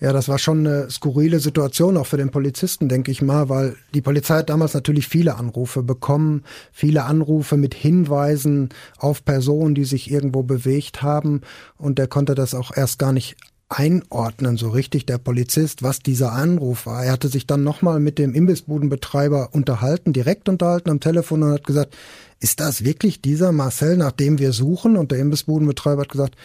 Ja, 0.00 0.14
das 0.14 0.28
war 0.28 0.38
schon 0.38 0.66
eine 0.66 0.90
skurrile 0.90 1.40
Situation 1.40 1.98
auch 1.98 2.06
für 2.06 2.16
den 2.16 2.30
Polizisten, 2.30 2.88
denke 2.88 3.10
ich 3.10 3.20
mal, 3.20 3.50
weil 3.50 3.76
die 3.92 4.00
Polizei 4.00 4.38
hat 4.38 4.48
damals 4.48 4.72
natürlich 4.72 5.06
viele 5.06 5.36
Anrufe 5.36 5.82
bekommen, 5.82 6.42
viele 6.72 7.04
Anrufe 7.04 7.58
mit 7.58 7.74
Hinweisen 7.74 8.70
auf 8.96 9.26
Personen, 9.26 9.74
die 9.74 9.84
sich 9.84 10.10
irgendwo 10.10 10.42
bewegt 10.42 11.02
haben 11.02 11.42
und 11.76 11.98
der 11.98 12.06
konnte 12.06 12.34
das 12.34 12.54
auch 12.54 12.74
erst 12.74 12.98
gar 12.98 13.12
nicht 13.12 13.36
einordnen, 13.68 14.56
so 14.56 14.70
richtig 14.70 15.04
der 15.04 15.18
Polizist, 15.18 15.82
was 15.82 16.00
dieser 16.00 16.32
Anruf 16.32 16.86
war. 16.86 17.04
Er 17.04 17.12
hatte 17.12 17.28
sich 17.28 17.46
dann 17.46 17.62
nochmal 17.62 18.00
mit 18.00 18.18
dem 18.18 18.34
Imbissbudenbetreiber 18.34 19.50
unterhalten, 19.52 20.14
direkt 20.14 20.48
unterhalten 20.48 20.90
am 20.90 21.00
Telefon 21.00 21.42
und 21.42 21.52
hat 21.52 21.66
gesagt, 21.66 21.94
ist 22.40 22.58
das 22.58 22.84
wirklich 22.84 23.20
dieser 23.20 23.52
Marcel, 23.52 23.98
nach 23.98 24.12
dem 24.12 24.38
wir 24.38 24.52
suchen? 24.52 24.96
Und 24.96 25.12
der 25.12 25.18
Imbissbudenbetreiber 25.18 26.02
hat 26.02 26.08
gesagt, 26.08 26.36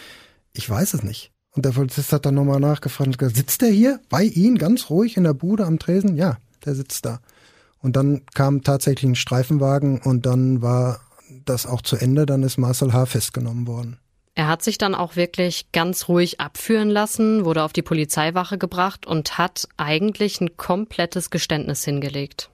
ich 0.53 0.69
weiß 0.69 0.93
es 0.93 1.03
nicht. 1.03 1.34
Und 1.55 1.65
der 1.65 1.71
Polizist 1.71 2.11
hat 2.11 2.25
dann 2.25 2.35
nochmal 2.35 2.59
nachgefragt 2.59 3.07
und 3.07 3.17
gesagt, 3.17 3.37
sitzt 3.37 3.61
der 3.61 3.69
hier 3.69 3.99
bei 4.09 4.23
Ihnen 4.23 4.57
ganz 4.57 4.89
ruhig 4.89 5.17
in 5.17 5.23
der 5.23 5.33
Bude 5.33 5.65
am 5.65 5.79
Tresen? 5.79 6.17
Ja, 6.17 6.37
der 6.65 6.75
sitzt 6.75 7.05
da. 7.05 7.19
Und 7.81 7.95
dann 7.95 8.23
kam 8.33 8.63
tatsächlich 8.63 9.09
ein 9.09 9.15
Streifenwagen 9.15 10.01
und 10.01 10.25
dann 10.25 10.61
war 10.61 10.99
das 11.45 11.65
auch 11.65 11.81
zu 11.81 11.95
Ende, 11.95 12.25
dann 12.25 12.43
ist 12.43 12.57
Marcel 12.57 12.93
H. 12.93 13.05
festgenommen 13.05 13.67
worden. 13.67 13.97
Er 14.33 14.47
hat 14.47 14.63
sich 14.63 14.77
dann 14.77 14.95
auch 14.95 15.15
wirklich 15.15 15.71
ganz 15.71 16.09
ruhig 16.09 16.41
abführen 16.41 16.89
lassen, 16.89 17.45
wurde 17.45 17.63
auf 17.63 17.71
die 17.71 17.81
Polizeiwache 17.81 18.57
gebracht 18.57 19.05
und 19.05 19.37
hat 19.37 19.69
eigentlich 19.77 20.41
ein 20.41 20.57
komplettes 20.57 21.29
Geständnis 21.29 21.85
hingelegt. 21.85 22.49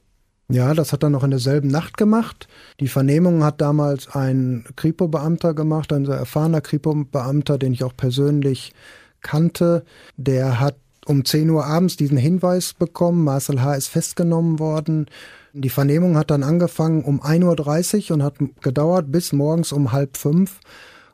Ja, 0.52 0.74
das 0.74 0.92
hat 0.92 1.04
er 1.04 1.10
noch 1.10 1.24
in 1.24 1.32
derselben 1.32 1.70
Nacht 1.70 1.98
gemacht. 1.98 2.48
Die 2.80 2.88
Vernehmung 2.88 3.44
hat 3.44 3.62
damals 3.62 4.14
ein 4.14 4.66
Kripo-Beamter 4.76 5.54
gemacht, 5.54 5.94
ein 5.94 6.06
sehr 6.06 6.16
erfahrener 6.16 6.62
Kripo-Beamter, 6.62 7.58
den 7.58 7.74
ich 7.74 7.84
auch 7.84 7.96
persönlich 7.96 8.74
kannte. 9.22 9.84
Der 10.18 10.60
hat 10.60 10.76
um 11.06 11.26
10 11.26 11.50
Uhr 11.50 11.66
abends 11.66 11.98
diesen 11.98 12.18
Hinweis 12.18 12.74
bekommen, 12.74 13.24
Marcel 13.24 13.62
H. 13.62 13.76
ist 13.76 13.88
festgenommen 13.88 14.60
worden. 14.60 15.08
Die 15.54 15.70
Vernehmung 15.70 16.18
hat 16.18 16.32
dann 16.32 16.44
angefangen 16.44 17.04
um 17.04 17.22
1.30 17.22 18.10
Uhr 18.10 18.16
und 18.16 18.24
hat 18.24 18.36
gedauert 18.62 19.12
bis 19.12 19.34
morgens 19.34 19.72
um 19.72 19.92
halb 19.92 20.18
fünf. 20.18 20.60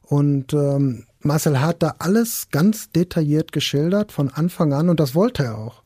Und 0.04 0.54
ähm, 0.54 1.06
Marcel 1.22 1.60
H. 1.60 1.68
hat 1.68 1.84
da 1.84 1.96
alles 2.00 2.48
ganz 2.52 2.92
detailliert 2.92 3.52
geschildert 3.52 4.12
von 4.12 4.30
Anfang 4.30 4.74
an 4.74 4.90
und 4.90 5.00
das 5.00 5.16
wollte 5.16 5.44
er 5.44 5.58
auch. 5.58 5.82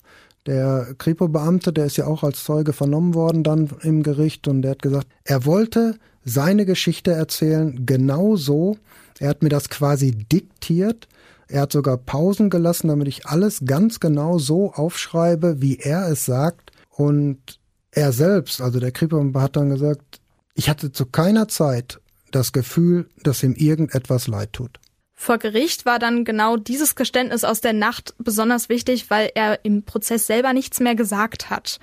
Der 0.48 0.96
Kripo-Beamte, 0.98 1.72
der 1.72 1.86
ist 1.86 1.98
ja 1.98 2.08
auch 2.08 2.24
als 2.24 2.44
Zeuge 2.44 2.74
vernommen 2.74 3.14
worden 3.14 3.44
dann 3.44 3.70
im 3.82 4.02
Gericht 4.02 4.48
und 4.48 4.64
der 4.64 4.72
hat 4.72 4.82
gesagt, 4.82 5.08
er 5.24 5.46
wollte 5.46 5.96
seine 6.24 6.66
Geschichte 6.66 7.12
erzählen, 7.12 7.86
genau 7.86 8.36
so. 8.36 8.78
Er 9.20 9.30
hat 9.30 9.44
mir 9.44 9.50
das 9.50 9.70
quasi 9.70 10.12
diktiert. 10.12 11.08
Er 11.48 11.62
hat 11.62 11.72
sogar 11.72 11.98
Pausen 11.98 12.50
gelassen, 12.50 12.88
damit 12.88 13.08
ich 13.08 13.28
alles 13.28 13.62
ganz 13.66 14.00
genau 14.00 14.40
so 14.40 14.74
aufschreibe, 14.74 15.62
wie 15.62 15.78
er 15.78 16.08
es 16.10 16.26
sagt. 16.26 16.72
Und 16.90 17.60
er 17.92 18.12
selbst, 18.12 18.62
also 18.62 18.80
der 18.80 18.92
Kripo 18.92 19.24
hat 19.36 19.56
dann 19.56 19.70
gesagt, 19.70 20.22
ich 20.56 20.70
hatte 20.70 20.92
zu 20.92 21.06
keiner 21.06 21.48
Zeit 21.48 22.00
das 22.32 22.52
Gefühl, 22.52 23.10
dass 23.24 23.44
ihm 23.44 23.54
irgendetwas 23.54 24.28
leid 24.28 24.54
tut. 24.54 24.80
Vor 25.24 25.38
Gericht 25.38 25.86
war 25.86 26.00
dann 26.00 26.26
genau 26.26 26.58
dieses 26.58 26.96
Geständnis 26.96 27.44
aus 27.44 27.62
der 27.62 27.74
Nacht 27.74 28.16
besonders 28.18 28.70
wichtig, 28.70 29.12
weil 29.12 29.30
er 29.36 29.64
im 29.64 29.84
Prozess 29.84 30.26
selber 30.26 30.52
nichts 30.52 30.80
mehr 30.80 30.96
gesagt 30.96 31.52
hat. 31.52 31.78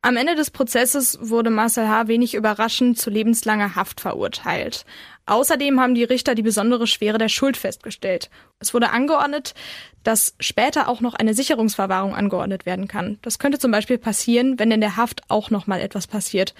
Am 0.00 0.16
Ende 0.16 0.34
des 0.34 0.50
Prozesses 0.50 1.18
wurde 1.20 1.50
Marcel 1.50 1.86
H. 1.86 2.08
wenig 2.08 2.34
überraschend 2.34 2.98
zu 2.98 3.10
lebenslanger 3.10 3.76
Haft 3.76 4.00
verurteilt. 4.00 4.86
Außerdem 5.26 5.80
haben 5.80 5.94
die 5.94 6.04
Richter 6.04 6.34
die 6.34 6.42
besondere 6.42 6.86
Schwere 6.86 7.18
der 7.18 7.28
Schuld 7.28 7.56
festgestellt. 7.56 8.30
Es 8.58 8.74
wurde 8.74 8.90
angeordnet, 8.90 9.54
dass 10.02 10.34
später 10.40 10.88
auch 10.88 11.00
noch 11.00 11.14
eine 11.14 11.34
Sicherungsverwahrung 11.34 12.14
angeordnet 12.14 12.66
werden 12.66 12.88
kann. 12.88 13.18
Das 13.22 13.38
könnte 13.38 13.58
zum 13.58 13.70
Beispiel 13.70 13.98
passieren, 13.98 14.58
wenn 14.58 14.70
in 14.70 14.80
der 14.80 14.96
Haft 14.96 15.22
auch 15.28 15.50
noch 15.50 15.66
mal 15.66 15.80
etwas 15.80 16.06
passiert. 16.06 16.54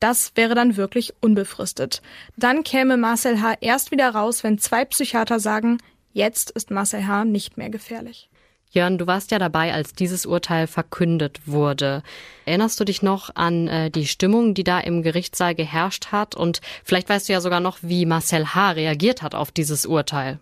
Das 0.00 0.32
wäre 0.36 0.54
dann 0.54 0.76
wirklich 0.76 1.12
unbefristet. 1.20 2.02
Dann 2.36 2.64
käme 2.64 2.96
Marcel 2.96 3.42
H. 3.42 3.54
erst 3.60 3.90
wieder 3.90 4.10
raus, 4.10 4.44
wenn 4.44 4.58
zwei 4.58 4.84
Psychiater 4.84 5.40
sagen, 5.40 5.78
jetzt 6.12 6.50
ist 6.50 6.70
Marcel 6.70 7.06
H. 7.06 7.24
nicht 7.24 7.56
mehr 7.56 7.70
gefährlich. 7.70 8.30
Jörn, 8.74 8.98
du 8.98 9.06
warst 9.06 9.30
ja 9.30 9.38
dabei, 9.38 9.72
als 9.72 9.92
dieses 9.92 10.26
Urteil 10.26 10.66
verkündet 10.66 11.40
wurde. 11.46 12.02
Erinnerst 12.44 12.78
du 12.80 12.84
dich 12.84 13.02
noch 13.02 13.30
an 13.34 13.68
äh, 13.68 13.90
die 13.90 14.06
Stimmung, 14.06 14.54
die 14.54 14.64
da 14.64 14.80
im 14.80 15.02
Gerichtssaal 15.02 15.54
geherrscht 15.54 16.08
hat? 16.12 16.34
Und 16.34 16.60
vielleicht 16.82 17.08
weißt 17.08 17.28
du 17.28 17.32
ja 17.32 17.40
sogar 17.40 17.60
noch, 17.60 17.78
wie 17.82 18.04
Marcel 18.04 18.54
H. 18.54 18.72
reagiert 18.72 19.22
hat 19.22 19.34
auf 19.34 19.52
dieses 19.52 19.86
Urteil. 19.86 20.38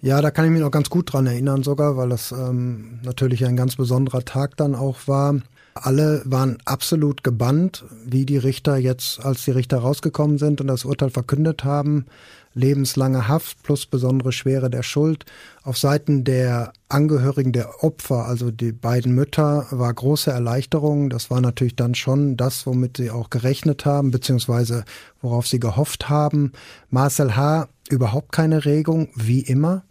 Ja, 0.00 0.20
da 0.20 0.30
kann 0.30 0.44
ich 0.44 0.52
mich 0.52 0.60
noch 0.60 0.70
ganz 0.70 0.90
gut 0.90 1.12
dran 1.12 1.26
erinnern 1.26 1.62
sogar, 1.64 1.96
weil 1.96 2.10
das 2.10 2.30
ähm, 2.30 3.00
natürlich 3.02 3.44
ein 3.44 3.56
ganz 3.56 3.76
besonderer 3.76 4.24
Tag 4.24 4.56
dann 4.56 4.74
auch 4.74 4.98
war. 5.06 5.34
Alle 5.74 6.22
waren 6.24 6.58
absolut 6.64 7.24
gebannt, 7.24 7.84
wie 8.04 8.26
die 8.26 8.38
Richter 8.38 8.76
jetzt, 8.76 9.24
als 9.24 9.44
die 9.44 9.52
Richter 9.52 9.78
rausgekommen 9.78 10.38
sind 10.38 10.60
und 10.60 10.66
das 10.66 10.84
Urteil 10.84 11.10
verkündet 11.10 11.64
haben, 11.64 12.06
lebenslange 12.54 13.28
Haft 13.28 13.62
plus 13.62 13.86
besondere 13.86 14.32
Schwere 14.32 14.70
der 14.70 14.82
Schuld. 14.82 15.24
Auf 15.62 15.78
Seiten 15.78 16.24
der 16.24 16.72
Angehörigen 16.88 17.52
der 17.52 17.84
Opfer, 17.84 18.26
also 18.26 18.50
die 18.50 18.72
beiden 18.72 19.14
Mütter, 19.14 19.66
war 19.70 19.92
große 19.92 20.30
Erleichterung. 20.30 21.10
Das 21.10 21.30
war 21.30 21.40
natürlich 21.40 21.76
dann 21.76 21.94
schon 21.94 22.36
das, 22.36 22.66
womit 22.66 22.96
sie 22.96 23.10
auch 23.10 23.30
gerechnet 23.30 23.84
haben, 23.84 24.10
beziehungsweise 24.10 24.84
worauf 25.20 25.46
sie 25.46 25.60
gehofft 25.60 26.08
haben. 26.08 26.52
Marcel 26.90 27.36
H. 27.36 27.68
überhaupt 27.88 28.32
keine 28.32 28.64
Regung, 28.64 29.08
wie 29.14 29.40
immer. 29.40 29.84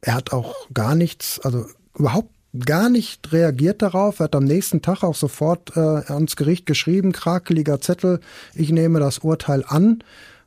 Er 0.00 0.14
hat 0.14 0.32
auch 0.32 0.68
gar 0.74 0.94
nichts, 0.94 1.40
also 1.40 1.66
überhaupt 1.96 2.30
gar 2.66 2.90
nicht 2.90 3.32
reagiert 3.32 3.82
darauf. 3.82 4.20
Er 4.20 4.24
hat 4.24 4.36
am 4.36 4.44
nächsten 4.44 4.82
Tag 4.82 5.02
auch 5.02 5.14
sofort 5.14 5.76
äh, 5.76 5.80
ans 5.80 6.36
Gericht 6.36 6.66
geschrieben, 6.66 7.12
krakeliger 7.12 7.80
Zettel, 7.80 8.20
ich 8.54 8.70
nehme 8.70 9.00
das 9.00 9.18
Urteil 9.18 9.64
an. 9.66 10.02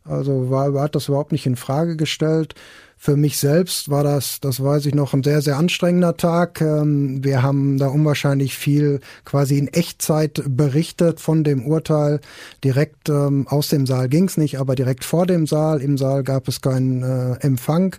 Also 0.05 0.49
war, 0.49 0.73
hat 0.81 0.95
das 0.95 1.07
überhaupt 1.07 1.31
nicht 1.31 1.45
in 1.45 1.55
Frage 1.55 1.97
gestellt. 1.97 2.55
Für 2.97 3.17
mich 3.17 3.37
selbst 3.37 3.89
war 3.89 4.03
das, 4.03 4.39
das 4.39 4.63
weiß 4.63 4.85
ich 4.85 4.95
noch, 4.95 5.13
ein 5.13 5.23
sehr, 5.23 5.41
sehr 5.41 5.57
anstrengender 5.57 6.15
Tag. 6.15 6.61
Ähm, 6.61 7.23
wir 7.23 7.43
haben 7.43 7.77
da 7.77 7.87
unwahrscheinlich 7.87 8.55
viel 8.55 9.01
quasi 9.25 9.57
in 9.57 9.67
Echtzeit 9.67 10.41
berichtet 10.47 11.19
von 11.19 11.43
dem 11.43 11.65
Urteil. 11.65 12.21
Direkt 12.63 13.09
ähm, 13.09 13.47
aus 13.49 13.69
dem 13.69 13.85
Saal 13.85 14.07
ging's 14.07 14.37
nicht, 14.37 14.59
aber 14.59 14.75
direkt 14.75 15.03
vor 15.03 15.25
dem 15.25 15.45
Saal. 15.45 15.81
Im 15.81 15.97
Saal 15.97 16.23
gab 16.23 16.47
es 16.47 16.61
keinen 16.61 17.03
äh, 17.03 17.35
Empfang. 17.41 17.95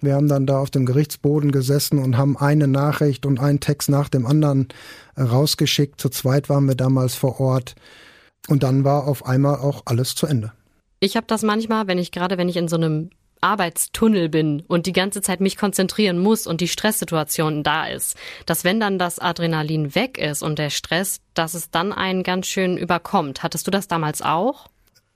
Wir 0.00 0.14
haben 0.14 0.28
dann 0.28 0.46
da 0.46 0.58
auf 0.58 0.70
dem 0.70 0.84
Gerichtsboden 0.84 1.52
gesessen 1.52 1.98
und 1.98 2.18
haben 2.18 2.36
eine 2.36 2.66
Nachricht 2.66 3.24
und 3.26 3.40
einen 3.40 3.60
Text 3.60 3.88
nach 3.88 4.08
dem 4.08 4.26
anderen 4.26 4.68
äh, 5.16 5.22
rausgeschickt. 5.22 6.00
Zu 6.00 6.08
zweit 6.08 6.48
waren 6.48 6.66
wir 6.66 6.74
damals 6.74 7.14
vor 7.14 7.40
Ort. 7.40 7.76
Und 8.48 8.62
dann 8.62 8.84
war 8.84 9.06
auf 9.06 9.24
einmal 9.24 9.56
auch 9.56 9.82
alles 9.86 10.14
zu 10.14 10.26
Ende. 10.26 10.52
Ich 11.04 11.18
habe 11.18 11.26
das 11.26 11.42
manchmal, 11.42 11.86
wenn 11.86 11.98
ich 11.98 12.12
gerade, 12.12 12.38
wenn 12.38 12.48
ich 12.48 12.56
in 12.56 12.66
so 12.66 12.76
einem 12.76 13.10
Arbeitstunnel 13.42 14.30
bin 14.30 14.62
und 14.68 14.86
die 14.86 14.94
ganze 14.94 15.20
Zeit 15.20 15.38
mich 15.38 15.58
konzentrieren 15.58 16.18
muss 16.18 16.46
und 16.46 16.62
die 16.62 16.66
Stresssituation 16.66 17.62
da 17.62 17.88
ist, 17.88 18.16
dass 18.46 18.64
wenn 18.64 18.80
dann 18.80 18.98
das 18.98 19.18
Adrenalin 19.18 19.94
weg 19.94 20.16
ist 20.16 20.42
und 20.42 20.58
der 20.58 20.70
Stress, 20.70 21.20
dass 21.34 21.52
es 21.52 21.70
dann 21.70 21.92
einen 21.92 22.22
ganz 22.22 22.46
schön 22.46 22.78
überkommt. 22.78 23.42
Hattest 23.42 23.66
du 23.66 23.70
das 23.70 23.86
damals 23.86 24.22
auch? 24.22 24.70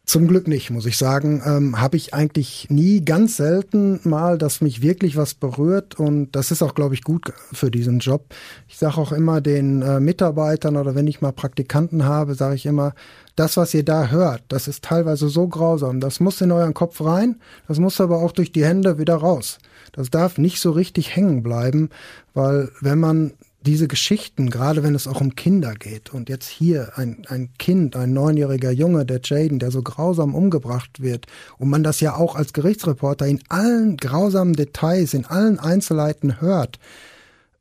Zum 0.09 0.27
Glück 0.27 0.49
nicht, 0.49 0.71
muss 0.71 0.87
ich 0.87 0.97
sagen. 0.97 1.43
Ähm, 1.45 1.79
Habe 1.83 1.99
ich 1.99 2.15
eigentlich 2.15 2.69
nie 2.71 3.05
ganz 3.05 3.37
selten 3.37 4.01
mal, 4.05 4.39
dass 4.39 4.63
mich 4.63 4.81
wirklich 4.81 5.19
was 5.19 5.35
berührt 5.35 6.01
und 6.01 6.33
das 6.33 6.51
ist 6.51 6.63
auch, 6.63 6.75
glaube 6.75 6.95
ich, 6.95 7.03
gut 7.03 7.35
für 7.53 7.71
diesen 7.71 7.99
Job. 7.99 8.25
Ich 8.69 8.79
sage 8.79 8.97
auch 8.97 9.13
immer 9.13 9.43
den 9.43 9.83
äh, 9.83 10.01
Mitarbeitern 10.01 10.79
oder 10.79 10.95
wenn 10.95 11.07
ich 11.07 11.21
mal 11.21 11.33
Praktikanten 11.33 12.07
habe, 12.07 12.35
sage 12.35 12.55
ich 12.55 12.65
immer, 12.65 12.95
das, 13.37 13.59
was 13.59 13.75
ihr 13.75 13.85
da 13.85 14.09
hört, 14.09 14.45
das 14.49 14.67
ist 14.67 14.83
teilweise 14.83 15.29
so 15.29 15.47
grausam. 15.47 16.01
Das 16.01 16.21
muss 16.21 16.41
in 16.41 16.53
euren 16.53 16.73
Kopf 16.73 17.03
rein, 17.03 17.37
das 17.69 17.79
muss 17.79 18.01
aber 18.01 18.23
auch 18.23 18.33
durch 18.33 18.51
die 18.51 18.65
Hände 18.65 18.97
wieder 18.97 19.17
raus. 19.17 19.59
Das 19.93 20.09
darf 20.09 20.39
nicht 20.39 20.59
so 20.59 20.71
richtig 20.71 21.17
hängen 21.17 21.43
bleiben, 21.43 21.91
weil 22.33 22.71
wenn 22.81 22.99
man 22.99 23.35
diese 23.69 23.87
Geschichten, 23.87 24.49
gerade 24.49 24.83
wenn 24.83 24.95
es 24.95 25.07
auch 25.07 25.21
um 25.21 25.35
Kinder 25.35 25.75
geht, 25.75 26.15
und 26.15 26.31
jetzt 26.31 26.49
hier 26.49 26.93
ein, 26.97 27.27
ein 27.29 27.51
Kind, 27.59 27.97
ein 27.97 28.15
neunjähriger 28.15 28.71
Junge, 28.71 29.05
der 29.05 29.21
Jaden, 29.23 29.59
der 29.59 29.71
so 29.71 29.83
grausam 29.83 30.35
umgebracht 30.35 31.03
wird, 31.03 31.27
und 31.59 31.69
man 31.69 31.83
das 31.83 32.01
ja 32.01 32.17
auch 32.17 32.35
als 32.35 32.55
Gerichtsreporter 32.55 33.27
in 33.27 33.41
allen 33.51 33.99
grausamen 33.99 34.55
Details, 34.55 35.13
in 35.13 35.27
allen 35.27 35.59
Einzelheiten 35.59 36.41
hört, 36.41 36.79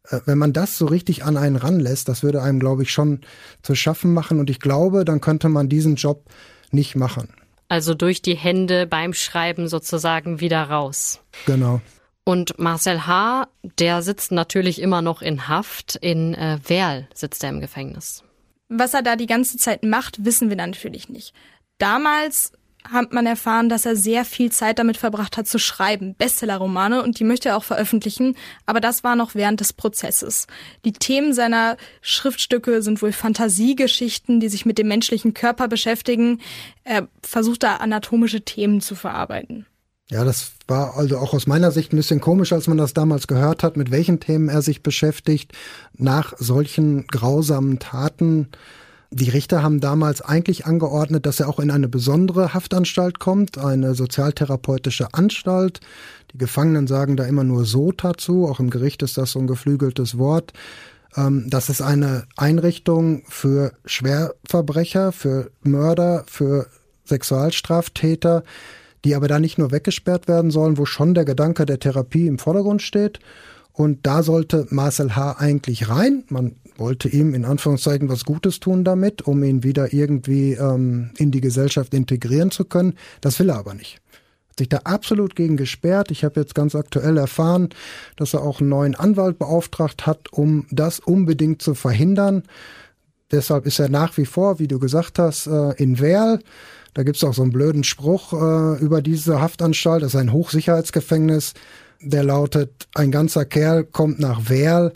äh, 0.10 0.22
wenn 0.26 0.38
man 0.38 0.54
das 0.54 0.78
so 0.78 0.86
richtig 0.86 1.26
an 1.26 1.36
einen 1.36 1.58
ranlässt, 1.58 2.08
das 2.08 2.24
würde 2.24 2.42
einem, 2.42 2.62
glaube 2.62 2.84
ich, 2.84 2.92
schon 2.92 3.20
zu 3.62 3.76
schaffen 3.76 4.14
machen. 4.14 4.40
Und 4.40 4.50
ich 4.50 4.62
glaube, 4.62 5.04
dann 5.04 5.20
könnte 5.20 5.50
man 5.50 5.68
diesen 5.68 5.96
Job 5.96 6.24
nicht 6.72 6.96
machen. 6.96 7.28
Also 7.68 7.94
durch 7.94 8.22
die 8.22 8.38
Hände 8.38 8.88
beim 8.88 9.14
Schreiben 9.14 9.68
sozusagen 9.68 10.40
wieder 10.40 10.64
raus. 10.64 11.20
Genau. 11.46 11.82
Und 12.28 12.60
Marcel 12.60 13.08
H., 13.08 13.48
der 13.80 14.02
sitzt 14.02 14.34
natürlich 14.34 14.82
immer 14.82 15.02
noch 15.02 15.22
in 15.22 15.48
Haft. 15.48 15.96
In 15.96 16.34
äh, 16.34 16.60
Werl 16.68 17.08
sitzt 17.14 17.42
er 17.42 17.52
im 17.52 17.62
Gefängnis. 17.62 18.22
Was 18.68 18.94
er 18.94 19.02
da 19.02 19.16
die 19.16 19.28
ganze 19.28 19.56
Zeit 19.56 19.84
macht, 19.84 20.26
wissen 20.26 20.50
wir 20.50 20.58
natürlich 20.58 21.08
nicht. 21.08 21.34
Damals 21.78 22.52
hat 22.84 23.14
man 23.14 23.28
erfahren, 23.28 23.70
dass 23.70 23.86
er 23.86 23.96
sehr 23.96 24.26
viel 24.26 24.52
Zeit 24.52 24.78
damit 24.78 24.98
verbracht 24.98 25.38
hat 25.38 25.48
zu 25.48 25.58
schreiben, 25.58 26.16
Bestsellerromane 26.16 27.02
und 27.02 27.18
die 27.18 27.24
möchte 27.24 27.48
er 27.48 27.56
auch 27.56 27.64
veröffentlichen, 27.64 28.36
aber 28.66 28.82
das 28.82 29.06
war 29.06 29.16
noch 29.16 29.34
während 29.34 29.62
des 29.62 29.72
Prozesses. 29.72 30.48
Die 30.84 30.92
Themen 30.92 31.32
seiner 31.32 31.78
Schriftstücke 32.02 32.82
sind 32.82 33.02
wohl 33.02 33.14
Fantasiegeschichten, 33.14 34.42
die 34.42 34.50
sich 34.50 34.66
mit 34.66 34.78
dem 34.78 34.90
menschlichen 34.90 35.34
Körper 35.34 35.70
beschäftigen. 35.70 36.42
Er 36.84 37.08
versucht 37.22 37.64
da 37.64 37.78
anatomische 37.78 38.42
Themen 38.42 38.82
zu 38.82 38.96
verarbeiten. 38.96 39.66
Ja, 40.10 40.24
das 40.24 40.54
war 40.68 40.96
also 40.96 41.18
auch 41.18 41.34
aus 41.34 41.48
meiner 41.48 41.72
Sicht 41.72 41.92
ein 41.92 41.98
bisschen 41.98 42.22
komisch, 42.22 42.54
als 42.54 42.68
man 42.68 42.78
das 42.78 42.94
damals 42.94 43.28
gehört 43.28 43.62
hat, 43.62 43.76
mit 43.76 43.92
welchen 43.92 44.22
Themen 44.22 44.48
er 44.48 44.62
sich 44.62 44.82
beschäftigt 44.82 45.52
nach 45.98 46.34
solchen 46.38 47.08
grausamen 47.08 47.80
Taten. 47.80 48.48
Die 49.12 49.30
Richter 49.30 49.64
haben 49.64 49.82
damals 49.82 50.22
eigentlich 50.22 50.66
angeordnet, 50.66 51.26
dass 51.26 51.42
er 51.42 51.50
auch 51.50 51.60
in 51.60 51.72
eine 51.72 51.90
besondere 51.90 52.54
Haftanstalt 52.54 53.20
kommt, 53.20 53.58
eine 53.58 53.96
sozialtherapeutische 53.96 55.14
Anstalt. 55.14 55.82
Die 56.34 56.38
Gefangenen 56.38 56.88
sagen 56.88 57.18
da 57.18 57.26
immer 57.26 57.44
nur 57.44 57.66
so 57.66 57.92
dazu, 57.92 58.48
auch 58.48 58.62
im 58.62 58.70
Gericht 58.70 59.04
ist 59.04 59.18
das 59.18 59.32
so 59.32 59.40
ein 59.40 59.48
geflügeltes 59.48 60.18
Wort. 60.18 60.54
Ähm, 61.18 61.48
das 61.50 61.70
ist 61.70 61.82
eine 61.82 62.26
Einrichtung 62.38 63.24
für 63.28 63.74
Schwerverbrecher, 63.86 65.12
für 65.12 65.52
Mörder, 65.64 66.24
für 66.28 66.68
Sexualstraftäter, 67.06 68.44
die 69.08 69.16
aber 69.16 69.30
da 69.30 69.40
nicht 69.40 69.58
nur 69.58 69.72
weggesperrt 69.72 70.28
werden 70.28 70.52
sollen, 70.52 70.78
wo 70.78 70.86
schon 70.86 71.14
der 71.14 71.24
Gedanke 71.24 71.66
der 71.66 71.80
Therapie 71.80 72.28
im 72.28 72.40
Vordergrund 72.40 72.82
steht. 72.82 73.20
Und 73.72 74.06
da 74.06 74.22
sollte 74.22 74.68
Marcel 74.70 75.16
H. 75.16 75.38
eigentlich 75.40 75.88
rein. 75.88 76.26
Man 76.28 76.58
wollte 76.76 77.08
ihm 77.08 77.34
in 77.34 77.46
Anführungszeichen 77.46 78.10
was 78.10 78.26
Gutes 78.26 78.60
tun 78.60 78.84
damit, 78.84 79.22
um 79.22 79.42
ihn 79.46 79.64
wieder 79.64 79.94
irgendwie 79.94 80.54
ähm, 80.54 81.12
in 81.18 81.32
die 81.32 81.40
Gesellschaft 81.40 81.94
integrieren 81.94 82.52
zu 82.52 82.66
können. 82.66 82.96
Das 83.22 83.40
will 83.40 83.50
er 83.50 83.60
aber 83.60 83.76
nicht. 83.76 84.02
Hat 84.50 84.58
sich 84.58 84.68
da 84.68 84.78
absolut 84.80 85.38
gegen 85.38 85.56
gesperrt. 85.56 86.12
Ich 86.12 86.26
habe 86.26 86.42
jetzt 86.42 86.54
ganz 86.54 86.76
aktuell 86.76 87.16
erfahren, 87.16 87.70
dass 88.18 88.34
er 88.34 88.42
auch 88.42 88.60
einen 88.60 88.70
neuen 88.70 88.96
Anwalt 88.96 89.40
beauftragt 89.40 90.06
hat, 90.06 90.34
um 90.34 90.66
das 90.70 91.00
unbedingt 91.00 91.62
zu 91.62 91.76
verhindern. 91.76 92.44
Deshalb 93.32 93.68
ist 93.68 93.80
er 93.80 93.88
nach 93.88 94.18
wie 94.18 94.26
vor, 94.26 94.60
wie 94.60 94.68
du 94.68 94.80
gesagt 94.80 95.18
hast, 95.18 95.48
äh, 95.48 95.72
in 95.82 96.02
Werl. 96.02 96.40
Da 96.98 97.04
gibt's 97.04 97.24
auch 97.24 97.36
so 97.36 97.44
einen 97.44 97.52
blöden 97.52 97.84
Spruch 97.84 98.34
äh, 98.34 98.80
über 98.82 99.04
diese 99.04 99.40
Haftanstalt. 99.40 100.02
Das 100.02 100.16
ist 100.16 100.20
ein 100.20 100.34
Hochsicherheitsgefängnis. 100.34 101.54
Der 102.02 102.24
lautet, 102.24 102.88
ein 102.96 103.12
ganzer 103.12 103.46
Kerl 103.46 103.84
kommt 103.84 104.20
nach 104.20 104.50
Werl 104.50 104.94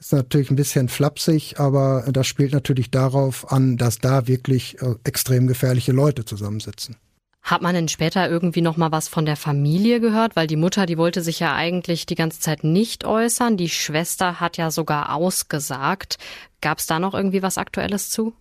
ist 0.00 0.12
natürlich 0.12 0.50
ein 0.50 0.56
bisschen 0.56 0.88
flapsig, 0.88 1.54
aber 1.58 2.04
das 2.10 2.26
spielt 2.26 2.52
natürlich 2.52 2.90
darauf 2.90 3.50
an, 3.50 3.78
dass 3.78 3.98
da 3.98 4.26
wirklich 4.26 4.82
äh, 4.82 4.96
extrem 5.04 5.46
gefährliche 5.46 5.92
Leute 5.92 6.24
zusammensitzen. 6.24 6.96
Hat 7.40 7.62
man 7.62 7.74
denn 7.74 7.88
später 7.88 8.28
irgendwie 8.28 8.60
noch 8.60 8.76
mal 8.76 8.90
was 8.90 9.06
von 9.06 9.24
der 9.24 9.36
Familie 9.36 10.00
gehört? 10.00 10.34
Weil 10.34 10.48
die 10.48 10.56
Mutter, 10.56 10.86
die 10.86 10.98
wollte 10.98 11.22
sich 11.22 11.38
ja 11.40 11.54
eigentlich 11.54 12.04
die 12.04 12.16
ganze 12.16 12.40
Zeit 12.40 12.64
nicht 12.64 13.04
äußern. 13.04 13.56
Die 13.56 13.68
Schwester 13.68 14.40
hat 14.40 14.56
ja 14.56 14.72
sogar 14.72 15.14
ausgesagt. 15.14 16.18
Gab 16.60 16.78
es 16.78 16.86
da 16.86 16.98
noch 16.98 17.14
irgendwie 17.14 17.42
was 17.42 17.58
Aktuelles 17.58 18.10
zu? 18.10 18.34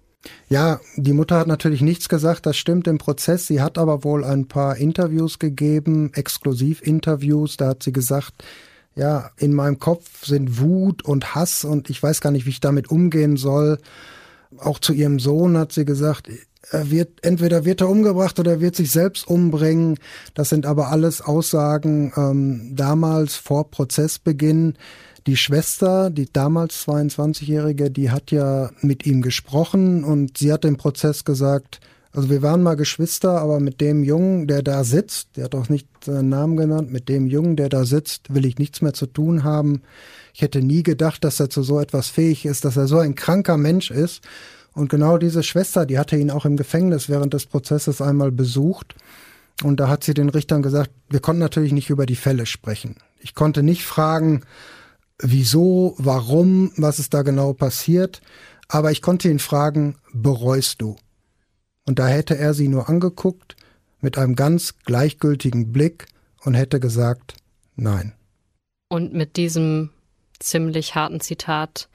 Ja, 0.50 0.80
die 0.96 1.14
Mutter 1.14 1.38
hat 1.38 1.48
natürlich 1.48 1.82
nichts 1.82 2.10
gesagt, 2.10 2.46
das 2.46 2.58
stimmt 2.58 2.88
im 2.88 2.98
Prozess. 2.98 3.48
Sie 3.48 3.62
hat 3.62 3.78
aber 3.78 4.04
wohl 4.04 4.24
ein 4.24 4.48
paar 4.48 4.78
Interviews 4.78 5.40
gegeben, 5.40 6.12
Exklusivinterviews. 6.14 7.58
Da 7.58 7.70
hat 7.70 7.84
sie 7.84 7.94
gesagt, 7.94 8.44
ja, 8.96 9.32
in 9.38 9.54
meinem 9.54 9.80
Kopf 9.80 10.26
sind 10.26 10.60
Wut 10.60 11.04
und 11.04 11.36
Hass 11.36 11.66
und 11.66 11.90
ich 11.90 12.02
weiß 12.02 12.22
gar 12.22 12.32
nicht, 12.32 12.46
wie 12.46 12.52
ich 12.52 12.60
damit 12.60 12.90
umgehen 12.90 13.38
soll. 13.38 13.80
Auch 14.60 14.80
zu 14.80 14.94
ihrem 14.94 15.20
Sohn 15.20 15.58
hat 15.58 15.72
sie 15.72 15.86
gesagt, 15.86 16.30
er 16.72 16.92
wird, 16.92 17.24
entweder 17.24 17.66
wird 17.66 17.82
er 17.82 17.90
umgebracht 17.90 18.40
oder 18.40 18.52
er 18.52 18.62
wird 18.62 18.76
sich 18.76 18.92
selbst 18.92 19.28
umbringen. 19.28 19.98
Das 20.34 20.50
sind 20.50 20.66
aber 20.66 20.90
alles 20.90 21.22
Aussagen 21.22 22.14
ähm, 22.16 22.76
damals 22.76 23.36
vor 23.36 23.70
Prozessbeginn. 23.70 24.76
Die 25.26 25.38
Schwester, 25.38 26.10
die 26.10 26.32
damals 26.32 26.86
22-Jährige, 26.86 27.90
die 27.90 28.12
hat 28.12 28.32
ja 28.32 28.72
mit 28.82 29.06
ihm 29.06 29.22
gesprochen 29.22 30.04
und 30.04 30.38
sie 30.38 30.52
hat 30.52 30.66
im 30.66 30.76
Prozess 30.76 31.24
gesagt, 31.24 31.80
also 32.12 32.30
wir 32.30 32.42
waren 32.42 32.62
mal 32.62 32.76
Geschwister, 32.76 33.40
aber 33.42 33.60
mit 33.60 33.82
dem 33.82 34.04
Jungen, 34.04 34.48
der 34.48 34.62
da 34.62 34.84
sitzt, 34.84 35.30
der 35.36 35.46
hat 35.46 35.56
auch 35.56 35.70
nicht 35.70 35.88
seinen 36.04 36.30
Namen 36.30 36.58
genannt, 36.58 36.92
mit 36.92 37.10
dem 37.10 37.26
Jungen, 37.26 37.56
der 37.56 37.70
da 37.70 37.86
sitzt, 37.86 38.34
will 38.34 38.46
ich 38.46 38.60
nichts 38.60 38.82
mehr 38.82 38.94
zu 38.94 39.08
tun 39.08 39.44
haben. 39.44 39.82
Ich 40.34 40.42
hätte 40.42 40.62
nie 40.62 40.84
gedacht, 40.84 41.24
dass 41.24 41.40
er 41.40 41.50
zu 41.50 41.64
so 41.64 41.80
etwas 41.80 42.10
fähig 42.10 42.46
ist, 42.46 42.66
dass 42.66 42.78
er 42.78 42.88
so 42.88 43.00
ein 43.00 43.16
kranker 43.16 43.58
Mensch 43.58 43.90
ist. 43.90 44.22
Und 44.74 44.90
genau 44.90 45.18
diese 45.18 45.42
Schwester, 45.42 45.86
die 45.86 45.98
hatte 45.98 46.18
ihn 46.18 46.32
auch 46.32 46.46
im 46.46 46.58
Gefängnis 46.58 47.10
während 47.10 47.34
des 47.34 47.48
Prozesses 47.48 48.02
einmal 48.02 48.32
besucht. 48.32 48.96
Und 49.64 49.80
da 49.80 49.88
hat 49.88 50.04
sie 50.04 50.14
den 50.14 50.30
Richtern 50.30 50.62
gesagt, 50.62 50.92
wir 51.10 51.20
konnten 51.20 51.40
natürlich 51.40 51.72
nicht 51.72 51.90
über 51.90 52.06
die 52.06 52.16
Fälle 52.16 52.46
sprechen. 52.46 52.96
Ich 53.20 53.34
konnte 53.34 53.64
nicht 53.64 53.86
fragen, 53.86 54.42
wieso, 55.20 55.96
warum, 55.98 56.72
was 56.78 57.00
ist 57.00 57.14
da 57.14 57.22
genau 57.22 57.54
passiert. 57.54 58.22
Aber 58.68 58.92
ich 58.92 59.02
konnte 59.02 59.30
ihn 59.30 59.40
fragen, 59.40 59.96
bereust 60.14 60.82
du? 60.82 60.96
Und 61.86 62.00
da 62.00 62.08
hätte 62.08 62.38
er 62.38 62.54
sie 62.54 62.68
nur 62.68 62.90
angeguckt 62.90 63.56
mit 64.00 64.18
einem 64.18 64.36
ganz 64.36 64.80
gleichgültigen 64.86 65.72
Blick 65.72 66.08
und 66.44 66.54
hätte 66.54 66.80
gesagt, 66.80 67.36
nein. 67.76 68.14
Und 68.90 69.14
mit 69.14 69.38
diesem 69.38 69.90
ziemlich 70.40 70.96
harten 70.96 71.20
Zitat 71.20 71.90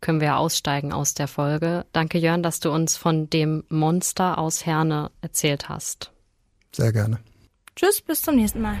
können 0.00 0.20
wir 0.20 0.36
aussteigen 0.36 0.92
aus 0.92 1.14
der 1.14 1.28
Folge. 1.28 1.86
Danke, 1.92 2.18
Jörn, 2.18 2.42
dass 2.42 2.60
du 2.60 2.70
uns 2.70 2.96
von 2.96 3.30
dem 3.30 3.64
Monster 3.68 4.38
aus 4.38 4.66
Herne 4.66 5.10
erzählt 5.20 5.68
hast. 5.68 6.10
Sehr 6.74 6.92
gerne. 6.92 7.20
Tschüss, 7.76 8.00
bis 8.00 8.22
zum 8.22 8.36
nächsten 8.36 8.60
Mal. 8.60 8.78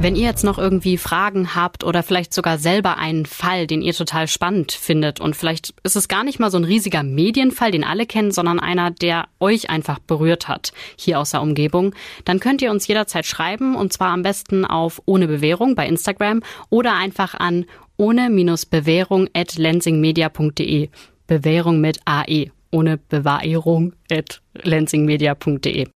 Wenn 0.00 0.14
ihr 0.14 0.26
jetzt 0.26 0.44
noch 0.44 0.58
irgendwie 0.58 0.96
Fragen 0.96 1.56
habt 1.56 1.82
oder 1.82 2.04
vielleicht 2.04 2.32
sogar 2.32 2.58
selber 2.58 2.98
einen 2.98 3.26
Fall, 3.26 3.66
den 3.66 3.82
ihr 3.82 3.92
total 3.92 4.28
spannend 4.28 4.70
findet 4.70 5.20
und 5.20 5.34
vielleicht 5.34 5.74
ist 5.82 5.96
es 5.96 6.06
gar 6.06 6.22
nicht 6.22 6.38
mal 6.38 6.52
so 6.52 6.56
ein 6.56 6.62
riesiger 6.62 7.02
Medienfall, 7.02 7.72
den 7.72 7.82
alle 7.82 8.06
kennen, 8.06 8.30
sondern 8.30 8.60
einer, 8.60 8.92
der 8.92 9.26
euch 9.40 9.70
einfach 9.70 9.98
berührt 9.98 10.46
hat, 10.46 10.72
hier 10.96 11.18
aus 11.18 11.32
der 11.32 11.42
Umgebung, 11.42 11.96
dann 12.24 12.38
könnt 12.38 12.62
ihr 12.62 12.70
uns 12.70 12.86
jederzeit 12.86 13.26
schreiben 13.26 13.74
und 13.74 13.92
zwar 13.92 14.12
am 14.12 14.22
besten 14.22 14.64
auf 14.64 15.02
ohne 15.04 15.26
Bewährung 15.26 15.74
bei 15.74 15.88
Instagram 15.88 16.42
oder 16.70 16.94
einfach 16.94 17.34
an 17.34 17.66
ohne-bewährung 17.96 19.28
at 19.34 19.58
lensingmedia.de. 19.58 20.90
Bewährung 21.26 21.80
mit 21.80 21.98
AE, 22.04 22.52
ohne 22.70 22.98
Bewahrung 22.98 23.94
at 24.12 24.42
lensingmedia.de. 24.62 25.86